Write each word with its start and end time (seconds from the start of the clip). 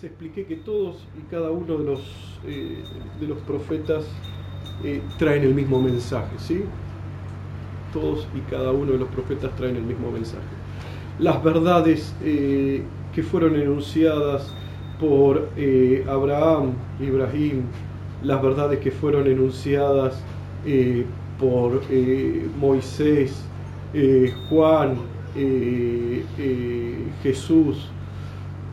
les 0.00 0.10
expliqué 0.10 0.44
que 0.44 0.54
todos 0.54 0.96
y 1.18 1.28
cada 1.28 1.50
uno 1.50 1.78
de 1.78 1.84
los, 1.84 2.00
eh, 2.46 2.84
de 3.20 3.26
los 3.26 3.38
profetas 3.38 4.04
eh, 4.84 5.02
traen 5.18 5.42
el 5.42 5.54
mismo 5.54 5.82
mensaje, 5.82 6.38
¿sí? 6.38 6.62
Todos 7.92 8.28
y 8.32 8.40
cada 8.48 8.70
uno 8.70 8.92
de 8.92 8.98
los 8.98 9.08
profetas 9.08 9.54
traen 9.56 9.74
el 9.74 9.82
mismo 9.82 10.12
mensaje. 10.12 10.44
Las 11.18 11.42
verdades 11.42 12.14
eh, 12.22 12.82
que 13.12 13.22
fueron 13.24 13.56
enunciadas 13.56 14.54
por 15.00 15.48
Abraham, 16.08 16.74
Ibrahim, 17.00 17.62
las 18.22 18.42
verdades 18.42 18.78
que 18.80 18.90
fueron 18.90 19.26
enunciadas 19.26 20.22
por 21.38 21.82
Moisés, 22.58 23.44
Juan, 24.48 24.96
Jesús, 27.22 27.88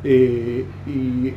eh, 0.08 0.64
y 0.86 1.30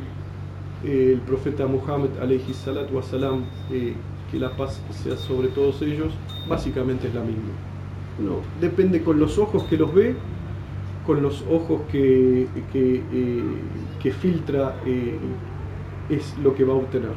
eh, 0.87 1.13
el 1.13 1.21
profeta 1.21 1.65
Muhammad 1.65 2.09
alayhi 2.21 2.53
salatu 2.53 2.97
wasalam, 2.97 3.45
eh, 3.71 3.95
que 4.29 4.37
la 4.37 4.55
paz 4.55 4.79
sea 4.91 5.17
sobre 5.17 5.47
todos 5.47 5.81
ellos, 5.81 6.13
básicamente 6.47 7.07
es 7.07 7.15
la 7.15 7.21
misma. 7.21 7.49
No, 8.19 8.41
depende 8.61 9.01
con 9.01 9.19
los 9.19 9.39
ojos 9.39 9.63
que 9.63 9.75
los 9.75 9.91
ve, 9.91 10.15
con 11.07 11.23
los 11.23 11.43
ojos 11.49 11.81
que, 11.91 12.47
que, 12.71 14.11
filtra, 14.11 14.75
es 16.09 16.37
lo 16.43 16.53
que 16.53 16.63
va 16.63 16.73
a 16.73 16.77
obtener. 16.77 17.13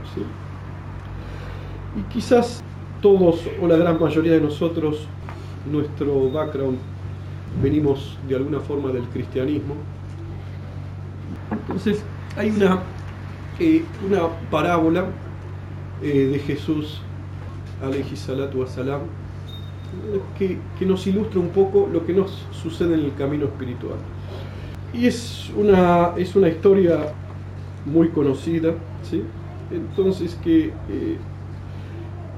Y 1.98 2.02
quizás 2.10 2.64
todos 3.02 3.46
o 3.60 3.66
la 3.66 3.76
gran 3.76 4.00
mayoría 4.00 4.32
de 4.32 4.40
nosotros, 4.40 5.06
nuestro 5.70 6.30
background, 6.30 6.78
venimos 7.62 8.16
de 8.26 8.36
alguna 8.36 8.60
forma 8.60 8.90
del 8.90 9.04
cristianismo, 9.08 9.74
entonces, 11.50 12.02
hay 12.36 12.50
una, 12.50 12.80
eh, 13.58 13.84
una 14.06 14.28
parábola 14.50 15.06
eh, 16.02 16.28
de 16.32 16.38
Jesús, 16.38 17.00
alayhi 17.82 18.16
salatu 18.16 18.64
que, 20.38 20.58
que, 20.78 20.86
nos 20.86 21.06
ilustra 21.06 21.38
un 21.40 21.50
poco 21.50 21.88
lo 21.92 22.06
que 22.06 22.12
nos 22.12 22.46
sucede 22.50 22.94
en 22.94 23.00
el 23.00 23.14
camino 23.14 23.44
espiritual. 23.46 23.98
Y 24.94 25.06
es 25.06 25.50
una, 25.56 26.12
es 26.16 26.34
una 26.36 26.48
historia 26.48 27.12
muy 27.84 28.08
conocida, 28.08 28.74
¿sí? 29.02 29.22
Entonces 29.70 30.38
que, 30.42 30.66
eh, 30.88 31.16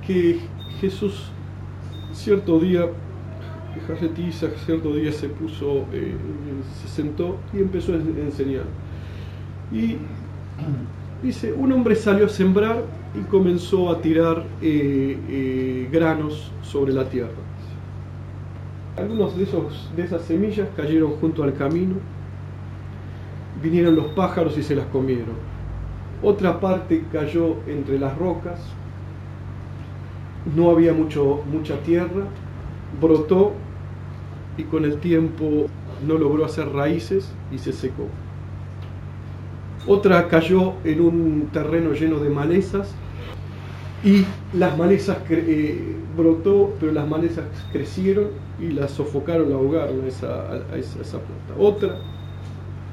que 0.06 0.41
Jesús 0.81 1.31
cierto 2.12 2.59
día, 2.59 2.87
cierto 4.67 4.94
día 4.94 5.12
se 5.12 5.28
puso, 5.28 5.84
se 6.83 6.89
sentó 6.89 7.39
y 7.53 7.58
empezó 7.58 7.92
a 7.92 7.97
enseñar. 7.97 8.64
Y 9.72 9.97
dice, 11.22 11.53
un 11.53 11.72
hombre 11.72 11.97
salió 11.97 12.27
a 12.27 12.28
sembrar 12.28 12.84
y 13.14 13.22
comenzó 13.25 13.91
a 13.91 14.00
tirar 14.00 14.44
eh, 14.61 15.19
eh, 15.28 15.89
granos 15.91 16.50
sobre 16.62 16.92
la 16.92 17.08
tierra. 17.08 17.31
Algunos 18.97 19.36
de, 19.36 19.44
esos, 19.44 19.91
de 19.97 20.05
esas 20.05 20.22
semillas 20.22 20.69
cayeron 20.77 21.12
junto 21.12 21.42
al 21.42 21.55
camino, 21.55 21.94
vinieron 23.62 23.97
los 23.97 24.06
pájaros 24.09 24.56
y 24.59 24.62
se 24.62 24.75
las 24.77 24.86
comieron. 24.86 25.34
Otra 26.22 26.61
parte 26.61 27.05
cayó 27.12 27.56
entre 27.66 27.98
las 27.98 28.16
rocas, 28.16 28.61
no 30.55 30.70
había 30.70 30.92
mucho, 30.92 31.42
mucha 31.50 31.77
tierra, 31.83 32.25
brotó 33.00 33.53
y 34.56 34.64
con 34.64 34.84
el 34.84 34.98
tiempo 34.98 35.67
no 36.06 36.19
logró 36.19 36.45
hacer 36.45 36.69
raíces 36.69 37.33
y 37.50 37.59
se 37.59 37.73
secó. 37.73 38.09
Otra 39.87 40.28
cayó 40.28 40.75
en 40.84 41.00
un 41.00 41.49
terreno 41.53 41.93
lleno 41.93 42.19
de 42.19 42.31
malezas 42.31 42.94
y 44.03 44.25
las 44.56 44.77
malezas 44.77 45.19
eh, 45.31 45.97
brotó, 46.16 46.75
pero 46.81 46.93
las 46.93 47.09
malezas 47.09 47.44
crecieron 47.72 48.28
y 48.60 48.69
las 48.69 48.93
sofocaron, 48.93 49.50
la 49.50 49.56
ahogaron 49.56 50.05
a 50.05 50.06
esa, 50.06 50.62
esa, 50.76 51.19
planta. 51.19 51.55
Otra, 51.59 51.99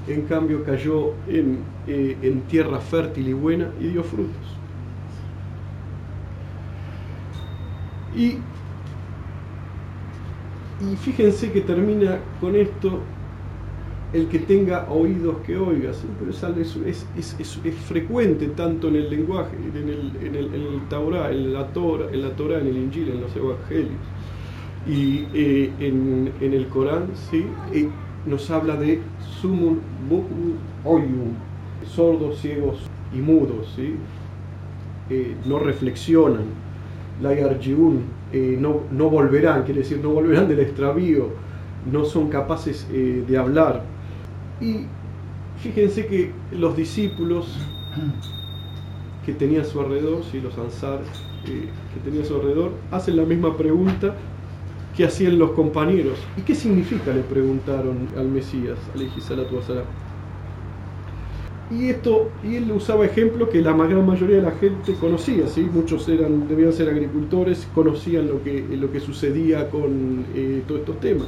en 0.07 0.21
cambio, 0.23 0.63
cayó 0.63 1.13
en, 1.27 1.59
eh, 1.87 2.17
en 2.21 2.41
tierra 2.41 2.79
fértil 2.79 3.27
y 3.29 3.33
buena 3.33 3.69
y 3.79 3.87
dio 3.87 4.03
frutos. 4.03 4.57
Y, 8.15 8.37
y 10.81 10.95
fíjense 10.95 11.51
que 11.51 11.61
termina 11.61 12.19
con 12.39 12.55
esto 12.55 12.99
el 14.13 14.27
que 14.27 14.39
tenga 14.39 14.87
oídos 14.89 15.37
que 15.45 15.55
oiga, 15.55 15.91
pero 16.19 16.31
es, 16.31 17.05
es, 17.17 17.35
es, 17.39 17.75
frecuente 17.87 18.47
tanto 18.47 18.89
en 18.89 18.97
el 18.97 19.09
lenguaje, 19.09 19.55
en 19.55 19.87
el, 19.87 20.11
en 20.21 20.35
el, 20.35 20.45
en 20.53 20.61
el 20.61 20.87
Taurá, 20.89 21.31
en 21.31 21.53
la 21.53 21.67
Torah, 21.67 22.07
en 22.11 22.21
la 22.21 22.31
Torah, 22.31 22.59
en 22.59 22.67
el 22.67 22.77
Injil, 22.77 23.09
en 23.09 23.21
los 23.21 23.33
Evangelios. 23.35 24.01
Y 24.85 25.27
eh, 25.33 25.71
en, 25.79 26.33
en, 26.41 26.53
el 26.53 26.67
Corán 26.67 27.09
¿sí? 27.29 27.45
Eh, 27.71 27.87
nos 28.25 28.49
habla 28.49 28.75
de 28.75 28.99
sumun 29.39 29.79
bukun 30.09 30.55
oyum, 30.83 31.35
sordos, 31.87 32.39
ciegos 32.41 32.79
y 33.13 33.19
mudos, 33.19 33.71
¿sí? 33.75 33.95
Eh, 35.09 35.35
no 35.45 35.59
reflexionan, 35.59 36.45
la 37.21 37.33
yarjiun, 37.33 38.01
no, 38.59 38.81
no 38.91 39.09
volverán, 39.09 39.63
quiere 39.63 39.81
decir, 39.81 39.99
no 40.01 40.09
volverán 40.09 40.47
del 40.47 40.59
extravío, 40.59 41.29
no 41.91 42.05
son 42.05 42.29
capaces 42.29 42.87
de 42.91 43.37
hablar, 43.37 43.83
y 44.61 44.85
fíjense 45.57 46.05
que 46.05 46.31
los 46.51 46.77
discípulos 46.77 47.57
que 49.25 49.33
tenía 49.33 49.61
a 49.61 49.65
su 49.65 49.79
alrededor, 49.79 50.21
los 50.41 50.57
ansar 50.57 50.99
eh, 51.47 51.67
que 51.93 51.99
tenía 52.03 52.21
a 52.21 52.25
su 52.25 52.35
alrededor, 52.35 52.71
hacen 52.91 53.17
la 53.17 53.23
misma 53.23 53.57
pregunta 53.57 54.15
que 54.95 55.05
hacían 55.05 55.39
los 55.39 55.51
compañeros. 55.51 56.19
¿Y 56.37 56.41
qué 56.41 56.53
significa? 56.53 57.11
Le 57.13 57.21
preguntaron 57.21 58.07
al 58.17 58.27
Mesías, 58.27 58.77
salatu 59.19 59.57
Y 61.71 61.87
esto, 61.87 62.29
y 62.43 62.57
él 62.57 62.69
usaba 62.71 63.05
ejemplos 63.05 63.47
que 63.47 63.61
la 63.61 63.71
gran 63.71 64.05
mayoría 64.05 64.37
de 64.37 64.41
la 64.41 64.51
gente 64.51 64.93
conocía, 64.95 65.47
¿sí? 65.47 65.61
muchos 65.61 66.07
eran, 66.09 66.49
debían 66.49 66.73
ser 66.73 66.89
agricultores, 66.89 67.65
conocían 67.73 68.27
lo 68.27 68.43
que, 68.43 68.65
lo 68.77 68.91
que 68.91 68.99
sucedía 68.99 69.69
con 69.69 70.25
eh, 70.35 70.63
todos 70.67 70.81
estos 70.81 70.99
temas. 70.99 71.27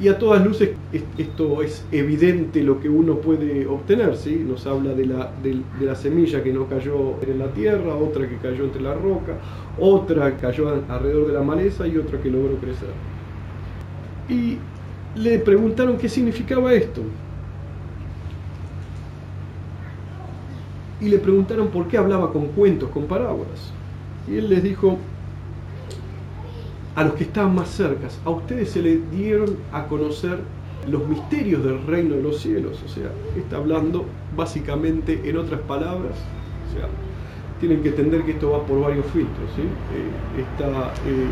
Y 0.00 0.08
a 0.08 0.18
todas 0.18 0.44
luces 0.44 0.70
esto 1.16 1.62
es 1.62 1.84
evidente 1.90 2.62
lo 2.62 2.80
que 2.80 2.88
uno 2.88 3.16
puede 3.16 3.66
obtener, 3.66 4.16
¿sí? 4.16 4.44
Nos 4.48 4.66
habla 4.66 4.94
de 4.94 5.06
la, 5.06 5.32
de, 5.42 5.60
la 5.80 5.96
semilla 5.96 6.42
que 6.42 6.52
no 6.52 6.68
cayó 6.68 7.20
en 7.22 7.38
la 7.38 7.48
tierra, 7.52 7.96
otra 7.96 8.28
que 8.28 8.36
cayó 8.36 8.64
entre 8.64 8.80
la 8.80 8.94
roca, 8.94 9.38
otra 9.78 10.36
que 10.36 10.42
cayó 10.42 10.68
alrededor 10.88 11.26
de 11.26 11.32
la 11.32 11.42
maleza 11.42 11.86
y 11.86 11.96
otra 11.96 12.20
que 12.20 12.30
logró 12.30 12.56
crecer. 12.56 12.90
Y 14.28 14.58
le 15.18 15.38
preguntaron 15.40 15.96
qué 15.98 16.08
significaba 16.08 16.72
esto. 16.74 17.02
Y 21.00 21.08
le 21.08 21.18
preguntaron 21.18 21.68
por 21.68 21.86
qué 21.88 21.98
hablaba 21.98 22.32
con 22.32 22.46
cuentos, 22.48 22.90
con 22.90 23.04
parábolas. 23.04 23.72
Y 24.28 24.36
él 24.36 24.48
les 24.48 24.62
dijo, 24.62 24.98
a 26.96 27.04
los 27.04 27.14
que 27.14 27.24
estaban 27.24 27.54
más 27.54 27.68
cercas, 27.68 28.18
a 28.24 28.30
ustedes 28.30 28.70
se 28.70 28.82
les 28.82 29.10
dieron 29.10 29.56
a 29.72 29.86
conocer 29.86 30.40
los 30.90 31.06
misterios 31.06 31.62
del 31.64 31.86
reino 31.86 32.16
de 32.16 32.22
los 32.22 32.40
cielos. 32.40 32.82
O 32.84 32.88
sea, 32.88 33.10
está 33.36 33.56
hablando 33.56 34.04
básicamente 34.36 35.20
en 35.24 35.36
otras 35.36 35.60
palabras. 35.60 36.14
O 36.68 36.76
sea, 36.76 36.88
tienen 37.60 37.82
que 37.82 37.90
entender 37.90 38.24
que 38.24 38.32
esto 38.32 38.50
va 38.50 38.64
por 38.64 38.80
varios 38.80 39.06
filtros. 39.06 39.50
Eh, 39.58 40.40
está 40.40 40.92
eh, 41.06 41.26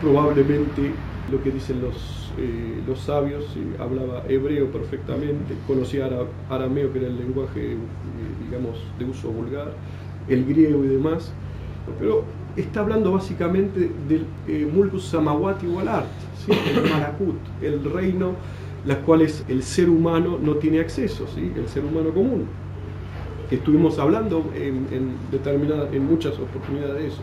probablemente 0.00 0.92
lo 1.30 1.42
que 1.42 1.50
dicen 1.50 1.80
los, 1.80 2.21
eh, 2.38 2.82
los 2.86 3.00
sabios, 3.00 3.44
hablaba 3.78 4.24
hebreo 4.28 4.70
perfectamente, 4.70 5.54
conocía 5.66 6.10
arameo, 6.48 6.92
que 6.92 6.98
era 6.98 7.08
el 7.08 7.18
lenguaje, 7.18 7.76
digamos, 8.44 8.78
de 8.98 9.04
uso 9.04 9.30
vulgar, 9.30 9.72
el 10.28 10.44
griego 10.44 10.84
y 10.84 10.88
demás. 10.88 11.32
Pero 11.98 12.24
está 12.56 12.80
hablando 12.80 13.12
básicamente 13.12 13.90
del 14.08 14.26
eh, 14.48 14.68
Mulkus 14.72 15.04
Samawati 15.04 15.66
Walart, 15.66 16.06
el 16.48 16.90
Malakut, 16.90 17.36
el 17.60 17.84
reino 17.84 18.34
las 18.84 18.98
cuales 18.98 19.44
el 19.48 19.62
ser 19.62 19.88
humano 19.88 20.38
no 20.42 20.56
tiene 20.56 20.80
acceso, 20.80 21.26
¿sí? 21.32 21.52
el 21.54 21.68
ser 21.68 21.84
humano 21.84 22.10
común. 22.10 22.46
Estuvimos 23.50 23.98
hablando 23.98 24.50
en, 24.54 24.86
en, 24.90 25.14
en 25.92 26.06
muchas 26.06 26.38
oportunidades 26.38 26.94
de 26.94 27.06
eso. 27.08 27.22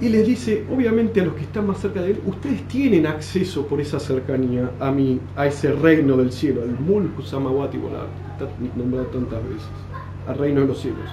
Y, 0.00 0.08
les 0.08 0.26
dice, 0.26 0.64
obviamente 0.72 1.20
a 1.20 1.24
los 1.24 1.34
que 1.34 1.42
están 1.42 1.66
más 1.66 1.78
cerca 1.78 2.02
de 2.02 2.12
él, 2.12 2.20
ustedes 2.26 2.66
tienen 2.68 3.06
acceso 3.06 3.66
por 3.66 3.80
esa 3.80 3.98
cercanía 3.98 4.70
a 4.80 4.90
mí, 4.90 5.20
a 5.36 5.46
ese 5.46 5.72
reino 5.72 6.16
del 6.16 6.32
cielo, 6.32 6.62
al 6.62 6.78
Mulkus 6.78 7.28
Samawati 7.28 7.78
está 7.78 8.48
nombrado 8.76 9.06
tantas 9.06 9.42
veces, 9.44 9.68
al 10.26 10.38
reino 10.38 10.60
de 10.60 10.66
los 10.68 10.80
cielos 10.80 11.10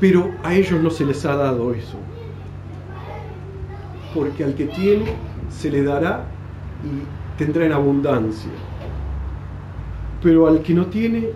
pero 0.00 0.32
a 0.42 0.54
ellos 0.54 0.80
no 0.80 0.90
se 0.90 1.04
les 1.04 1.24
ha 1.24 1.34
dado 1.34 1.72
eso. 1.74 1.98
Porque 4.14 4.44
al 4.44 4.54
que 4.54 4.66
tiene 4.66 5.06
se 5.50 5.70
le 5.70 5.82
dará 5.82 6.24
y 6.84 7.38
tendrá 7.38 7.66
en 7.66 7.72
abundancia. 7.72 8.50
pero 10.22 10.48
al 10.48 10.62
que 10.62 10.74
no 10.74 10.86
tiene, 10.86 11.28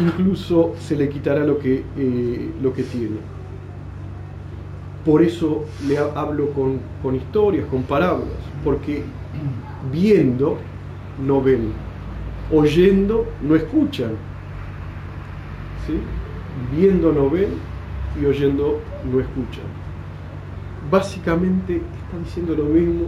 incluso 0.00 0.74
se 0.80 0.96
le 0.96 1.08
quitará 1.08 1.44
lo 1.44 1.58
que, 1.58 1.84
eh, 1.96 2.50
lo 2.60 2.72
que 2.72 2.82
tiene. 2.82 3.18
Por 5.08 5.22
eso 5.22 5.64
le 5.86 5.96
hablo 5.96 6.50
con, 6.50 7.14
historias, 7.14 7.64
con 7.70 7.82
parábolas, 7.84 8.28
porque 8.62 9.02
viendo 9.90 10.58
no 11.26 11.40
ven, 11.40 11.72
oyendo 12.52 13.24
no 13.40 13.56
escuchan, 13.56 14.10
¿sí? 15.86 15.94
viendo 16.76 17.10
no 17.10 17.30
ven 17.30 17.54
y 18.20 18.26
oyendo 18.26 18.80
no 19.10 19.20
escuchan. 19.20 19.64
Básicamente 20.90 21.76
está 21.76 22.18
diciendo 22.22 22.54
lo 22.54 22.64
mismo 22.64 23.06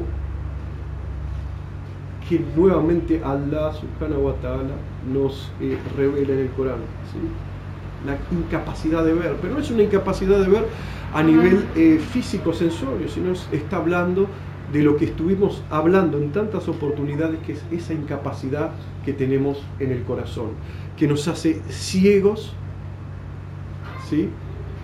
que 2.26 2.40
nuevamente 2.56 3.20
Allah 3.22 3.74
subhanahu 3.74 4.24
wa 4.24 4.34
ta'ala 4.36 4.74
nos 5.12 5.52
eh, 5.60 5.76
revela 5.98 6.32
en 6.32 6.38
el 6.38 6.50
Corán. 6.52 6.80
La 8.06 8.16
incapacidad 8.34 9.04
de 9.04 9.12
ver, 9.12 9.36
pero 9.42 9.52
no 9.52 9.60
es 9.60 9.70
una 9.70 9.82
incapacidad 9.82 10.40
de 10.40 10.48
ver 10.48 10.64
a 11.12 11.22
nivel 11.22 11.64
eh, 11.76 11.98
físico-sensorio, 12.12 13.08
sino 13.08 13.32
está 13.52 13.76
hablando 13.76 14.28
de 14.72 14.82
lo 14.82 14.96
que 14.96 15.06
estuvimos 15.06 15.62
hablando 15.70 16.18
en 16.18 16.30
tantas 16.30 16.68
oportunidades, 16.68 17.40
que 17.40 17.52
es 17.52 17.64
esa 17.72 17.92
incapacidad 17.92 18.70
que 19.04 19.12
tenemos 19.12 19.62
en 19.80 19.90
el 19.90 20.02
corazón, 20.04 20.50
que 20.96 21.08
nos 21.08 21.26
hace 21.26 21.60
ciegos 21.68 22.52
¿sí? 24.08 24.28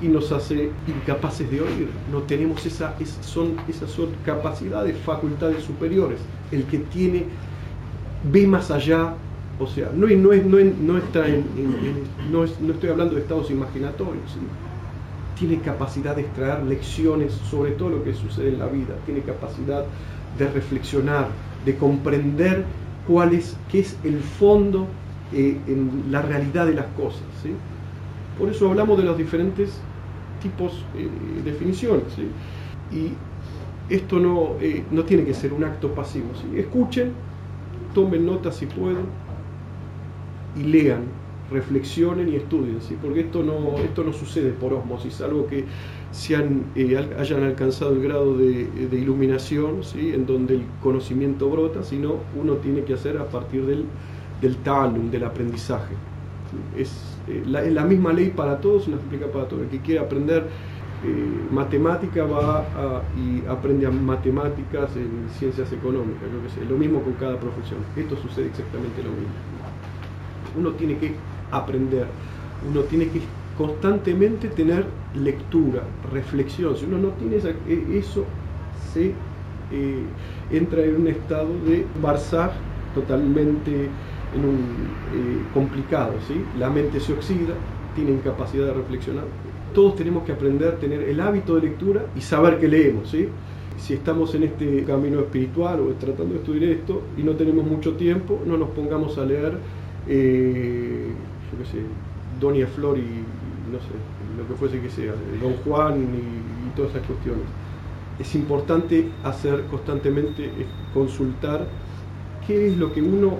y 0.02 0.08
nos 0.08 0.32
hace 0.32 0.70
incapaces 0.88 1.48
de 1.50 1.60
oír. 1.60 1.88
No 2.10 2.22
tenemos 2.22 2.66
esa, 2.66 2.94
son, 3.20 3.54
esas 3.68 3.90
son 3.90 4.08
capacidades, 4.24 4.96
facultades 4.98 5.62
superiores. 5.62 6.18
El 6.50 6.64
que 6.64 6.78
tiene, 6.78 7.24
ve 8.24 8.46
más 8.46 8.70
allá, 8.72 9.14
o 9.58 9.66
sea, 9.66 9.90
no, 9.94 10.06
no, 10.06 10.34
no, 10.34 10.58
no 10.80 10.98
está 10.98 11.26
en, 11.28 11.44
no, 12.30 12.44
estoy 12.44 12.90
hablando 12.90 13.14
de 13.14 13.20
estados 13.20 13.50
imaginatorios, 13.50 14.36
tiene 15.38 15.60
capacidad 15.60 16.16
de 16.16 16.22
extraer 16.22 16.64
lecciones 16.64 17.32
sobre 17.32 17.72
todo 17.72 17.90
lo 17.90 18.04
que 18.04 18.14
sucede 18.14 18.48
en 18.48 18.58
la 18.58 18.66
vida, 18.66 18.94
tiene 19.04 19.20
capacidad 19.20 19.84
de 20.38 20.48
reflexionar, 20.48 21.28
de 21.64 21.76
comprender 21.76 22.64
cuál 23.06 23.34
es, 23.34 23.56
qué 23.70 23.80
es 23.80 23.96
el 24.04 24.20
fondo 24.20 24.86
eh, 25.32 25.58
en 25.66 26.04
la 26.10 26.22
realidad 26.22 26.66
de 26.66 26.74
las 26.74 26.86
cosas. 26.96 27.22
¿sí? 27.42 27.50
Por 28.38 28.50
eso 28.50 28.68
hablamos 28.68 28.98
de 28.98 29.04
los 29.04 29.16
diferentes 29.16 29.80
tipos 30.42 30.84
eh, 30.96 31.08
definiciones. 31.44 32.04
Y 32.92 33.12
esto 33.92 34.18
no, 34.18 34.56
eh, 34.60 34.84
no 34.90 35.04
tiene 35.04 35.24
que 35.24 35.34
ser 35.34 35.52
un 35.52 35.64
acto 35.64 35.92
pasivo. 35.94 36.26
Escuchen, 36.54 37.12
tomen 37.94 38.26
nota 38.26 38.52
si 38.52 38.66
pueden 38.66 39.06
y 40.56 40.62
lean, 40.62 41.04
reflexionen 41.50 42.28
y 42.28 42.36
estudien, 42.36 42.80
¿sí? 42.82 42.96
porque 43.00 43.20
esto 43.20 43.42
no, 43.42 43.78
esto 43.78 44.02
no 44.02 44.12
sucede 44.12 44.50
por 44.50 44.72
osmosis, 44.72 45.20
algo 45.20 45.46
que 45.46 45.64
eh, 46.28 47.08
hayan 47.18 47.42
alcanzado 47.42 47.92
el 47.92 48.02
grado 48.02 48.36
de, 48.36 48.68
iluminación, 48.92 49.84
¿sí? 49.84 50.12
en 50.12 50.26
donde 50.26 50.54
el 50.54 50.62
conocimiento 50.82 51.48
brota, 51.50 51.82
sino 51.82 52.16
uno 52.40 52.54
tiene 52.54 52.82
que 52.82 52.94
hacer 52.94 53.18
a 53.18 53.28
partir 53.28 53.64
del, 53.66 53.84
del 54.40 54.56
talum, 54.56 55.10
del 55.10 55.24
aprendizaje. 55.24 55.94
Es 56.76 57.18
eh, 57.28 57.42
la, 57.46 57.84
misma 57.84 58.12
ley 58.12 58.30
para 58.30 58.60
todos, 58.60 58.84
se 58.84 58.94
aplica 58.94 59.26
para 59.26 59.46
todos. 59.46 59.64
El 59.64 59.68
que 59.68 59.80
quiere 59.80 60.00
aprender 60.00 60.46
eh, 61.04 61.52
matemática 61.52 62.24
va 62.24 63.02
y 63.16 63.46
aprende 63.46 63.88
matemáticas 63.88 64.96
en 64.96 65.28
ciencias 65.38 65.70
económicas, 65.72 66.22
lo 66.32 66.42
que 66.42 66.64
Lo 66.64 66.78
mismo 66.78 67.02
con 67.02 67.12
cada 67.14 67.38
profesión. 67.38 67.80
Esto 67.94 68.16
sucede 68.16 68.46
exactamente 68.46 69.02
lo 69.02 69.10
mismo. 69.10 69.34
Uno 70.58 70.70
tiene 70.70 70.96
que 70.96 71.14
aprender, 71.50 72.06
uno 72.68 72.80
tiene 72.82 73.08
que 73.08 73.20
constantemente 73.56 74.48
tener 74.48 74.84
lectura, 75.14 75.82
reflexión. 76.12 76.76
Si 76.76 76.84
uno 76.84 76.98
no 76.98 77.08
tiene 77.10 77.36
e, 77.36 77.98
eso, 77.98 78.24
se 78.92 79.12
eh, 79.72 80.02
entra 80.50 80.84
en 80.84 80.96
un 80.96 81.08
estado 81.08 81.48
de 81.66 81.86
barzar 82.00 82.52
totalmente 82.94 83.70
eh, 83.72 83.88
complicado, 85.54 86.14
¿sí? 86.26 86.34
La 86.58 86.68
mente 86.70 87.00
se 87.00 87.12
oxida, 87.12 87.54
tiene 87.94 88.12
incapacidad 88.12 88.66
de 88.66 88.74
reflexionar. 88.74 89.24
Todos 89.74 89.96
tenemos 89.96 90.24
que 90.24 90.32
aprender 90.32 90.68
a 90.68 90.76
tener 90.76 91.02
el 91.02 91.20
hábito 91.20 91.54
de 91.56 91.62
lectura 91.62 92.06
y 92.16 92.20
saber 92.20 92.58
que 92.58 92.68
leemos. 92.68 93.14
Si 93.78 93.92
estamos 93.92 94.34
en 94.34 94.44
este 94.44 94.84
camino 94.84 95.20
espiritual 95.20 95.80
o 95.80 95.92
tratando 95.94 96.34
de 96.34 96.40
estudiar 96.40 96.70
esto 96.70 97.02
y 97.16 97.22
no 97.22 97.32
tenemos 97.32 97.64
mucho 97.66 97.92
tiempo, 97.92 98.40
no 98.46 98.56
nos 98.56 98.70
pongamos 98.70 99.18
a 99.18 99.24
leer, 99.24 99.58
eh, 100.08 101.08
yo 101.50 101.58
qué 101.58 101.64
sé, 101.64 101.82
Doña 102.40 102.66
Flor 102.66 102.98
y 102.98 103.24
no 103.72 103.78
sé, 103.78 103.94
lo 104.36 104.46
que 104.46 104.54
fuese 104.54 104.80
que 104.80 104.90
sea, 104.90 105.12
Don 105.40 105.54
Juan 105.64 106.02
y, 106.02 106.56
todas 106.76 106.90
esas 106.90 107.06
cuestiones. 107.06 107.44
Es 108.18 108.34
importante 108.34 109.08
hacer 109.24 109.62
constantemente, 109.70 110.50
consultar 110.92 111.66
qué 112.46 112.68
es 112.68 112.76
lo 112.76 112.92
que 112.92 113.00
uno 113.00 113.38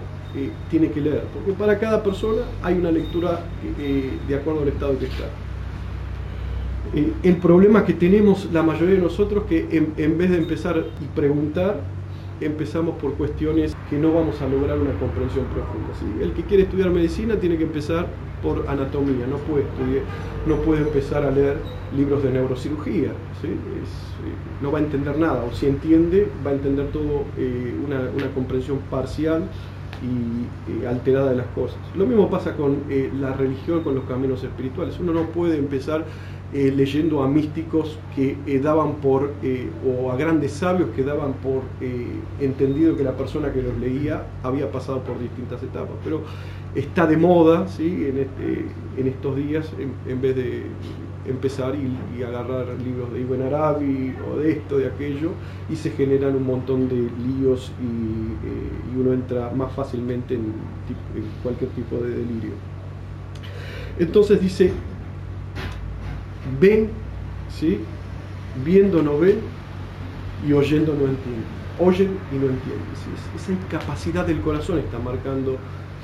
tiene 0.70 0.91
que 0.91 1.00
leer, 1.00 1.25
porque 1.35 1.53
para 1.53 1.79
cada 1.79 2.03
persona 2.03 2.43
hay 2.62 2.79
una 2.79 2.91
lectura 2.91 3.41
eh, 3.79 4.11
de 4.26 4.35
acuerdo 4.35 4.62
al 4.62 4.69
estado 4.69 4.99
que 4.99 5.06
está. 5.06 5.25
Eh, 6.94 7.12
el 7.23 7.37
problema 7.37 7.85
que 7.85 7.94
tenemos 7.94 8.50
la 8.53 8.62
mayoría 8.62 8.94
de 8.94 9.03
nosotros 9.03 9.44
que 9.49 9.67
en, 9.97 10.19
vez 10.19 10.31
de 10.31 10.38
empezar 10.38 10.85
y 11.00 11.05
preguntar, 11.17 11.81
empezamos 12.41 12.97
por 12.97 13.15
cuestiones 13.15 13.77
que 13.88 13.99
no 13.99 14.12
vamos 14.12 14.41
a 14.43 14.49
lograr 14.49 14.79
una 14.79 14.93
comprensión 14.99 15.47
profunda. 15.47 16.23
El 16.23 16.33
que 16.33 16.43
quiere 16.43 16.65
estudiar 16.65 16.91
medicina 16.91 17.37
tiene 17.37 17.56
que 17.56 17.65
empezar 17.65 18.06
por 18.43 18.67
anatomía, 18.69 19.27
no 19.27 19.38
puede, 19.38 19.65
estudiar, 19.65 20.05
no 20.47 20.56
puede 20.56 20.83
empezar 20.83 21.25
a 21.25 21.31
leer 21.31 21.59
libros 21.97 22.23
de 22.23 22.31
neurocirugía, 22.31 23.11
¿sí? 23.41 23.49
Eh, 23.49 24.62
no 24.62 24.71
va 24.71 24.79
a 24.79 24.83
entender 24.83 25.19
nada, 25.19 25.44
o 25.44 25.53
si 25.55 25.67
entiende, 25.67 26.29
va 26.44 26.50
a 26.50 26.55
entender 26.55 26.88
todo 26.88 27.25
una, 27.85 28.11
una 28.15 28.33
comprensión 28.35 28.79
parcial 28.91 29.49
y 30.03 30.82
eh, 30.85 30.87
alterada 30.87 31.31
de 31.31 31.37
las 31.37 31.47
cosas. 31.49 31.79
Lo 31.97 32.06
mismo 32.06 32.29
pasa 32.29 32.55
con 32.55 32.85
eh, 32.89 33.11
la 33.19 33.32
religión, 33.32 33.82
con 33.82 33.94
los 33.94 34.05
caminos 34.05 34.43
espirituales. 34.43 34.99
Uno 35.00 35.12
no 35.12 35.27
puede 35.29 35.59
empezar 35.59 36.05
eh, 36.52 36.72
leyendo 36.75 37.22
a 37.22 37.28
místicos 37.28 37.98
que 38.14 38.60
daban 38.60 38.94
por, 38.94 39.32
o 39.87 40.10
a 40.10 40.16
grandes 40.16 40.52
sabios 40.52 40.90
que 40.90 41.02
daban 41.02 41.34
por 41.34 41.62
entendido 42.40 42.96
que 42.96 43.05
la 43.05 43.12
persona 43.12 43.53
que 43.53 43.62
los 43.62 43.76
leía 43.79 44.24
había 44.43 44.70
pasado 44.70 45.00
por 45.00 45.19
distintas 45.19 45.62
etapas. 45.62 45.96
Pero 46.05 46.22
está 46.74 47.06
de 47.06 47.17
moda 47.17 47.69
¿sí? 47.69 48.06
en, 48.08 48.19
este, 48.19 48.67
en 48.96 49.06
estos 49.06 49.36
días, 49.36 49.70
en 50.06 50.20
vez 50.20 50.36
de 50.36 50.65
empezar 51.29 51.74
y, 51.74 52.22
agarrar 52.22 52.67
libros 52.84 53.12
de 53.12 53.20
Ibn 53.20 53.43
Arabi 53.43 54.15
o 54.31 54.38
de 54.38 54.53
esto, 54.53 54.79
de 54.79 54.86
aquello, 54.86 55.31
y 55.70 55.76
se 55.76 55.91
generan 55.91 56.34
un 56.34 56.44
montón 56.44 56.88
de 56.88 56.96
líos 56.96 57.72
y, 57.81 57.84
eh, 57.84 59.00
uno 59.00 59.12
entra 59.12 59.50
más 59.50 59.72
fácilmente 59.72 60.34
en, 60.34 60.53
cualquier 61.43 61.70
tipo 61.70 61.96
de 61.96 62.10
delirio. 62.10 62.53
Entonces 63.98 64.41
dice, 64.41 64.72
ven, 66.60 66.91
¿sí? 67.48 67.81
viendo 68.65 69.03
no 69.03 69.19
ven 69.19 69.41
y 70.46 70.53
oyendo 70.53 70.93
no 70.94 71.06
entienden. 71.06 71.56
Oyen 71.79 72.19
y 72.32 72.36
no 72.36 72.46
entienden. 72.46 72.86
Esa 73.34 73.53
incapacidad 73.53 74.26
del 74.26 74.41
corazón 74.41 74.79
está 74.79 74.98
marcando 74.98 75.56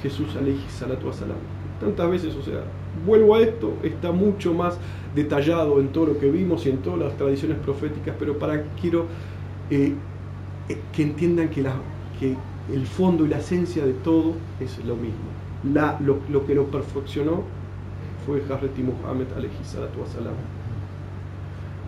Jesús 0.02 0.36
alayhi 0.36 0.64
salatu 0.68 1.06
wasalam. 1.06 1.36
Tantas 1.80 2.10
veces, 2.10 2.34
o 2.36 2.42
sea, 2.42 2.64
vuelvo 3.06 3.34
a 3.34 3.40
esto, 3.40 3.74
está 3.82 4.12
mucho 4.12 4.52
más 4.54 4.78
detallado 5.14 5.80
en 5.80 5.88
todo 5.88 6.06
lo 6.06 6.18
que 6.18 6.30
vimos 6.30 6.66
y 6.66 6.70
en 6.70 6.78
todas 6.78 7.00
las 7.00 7.16
tradiciones 7.16 7.58
proféticas, 7.58 8.14
pero 8.18 8.38
para 8.38 8.62
quiero 8.80 9.06
eh, 9.70 9.94
eh, 10.68 10.78
que 10.92 11.02
entiendan 11.02 11.48
que, 11.48 11.64
el 12.72 12.86
fondo 12.86 13.26
y 13.26 13.28
la 13.28 13.38
esencia 13.38 13.84
de 13.84 13.92
todo 13.92 14.34
es 14.60 14.78
lo 14.84 14.94
mismo. 14.94 15.18
La, 15.72 15.98
lo, 16.00 16.46
que 16.46 16.54
lo 16.54 16.66
perfeccionó 16.66 17.42
fue 18.26 18.42
Hazreti 18.48 18.82
Muhammad 18.82 19.26
salatu 19.64 20.00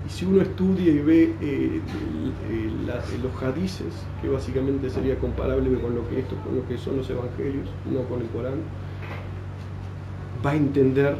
Y 0.06 0.10
si 0.10 0.24
uno 0.24 0.42
estudia 0.42 0.92
y 0.92 0.98
ve 0.98 1.34
eh, 1.40 1.80
los 3.22 3.42
hadices, 3.42 3.94
que 4.20 4.28
básicamente 4.28 4.90
sería 4.90 5.18
comparable 5.18 5.78
con 5.80 5.94
lo 5.94 6.08
que 6.08 6.20
esto, 6.20 6.36
con 6.44 6.56
lo 6.56 6.68
que 6.68 6.76
son 6.78 6.96
los 6.96 7.08
evangelios, 7.08 7.68
no 7.90 8.02
con 8.08 8.20
el 8.20 8.28
Corán, 8.28 8.60
va 10.44 10.50
a 10.50 10.56
entender, 10.56 11.16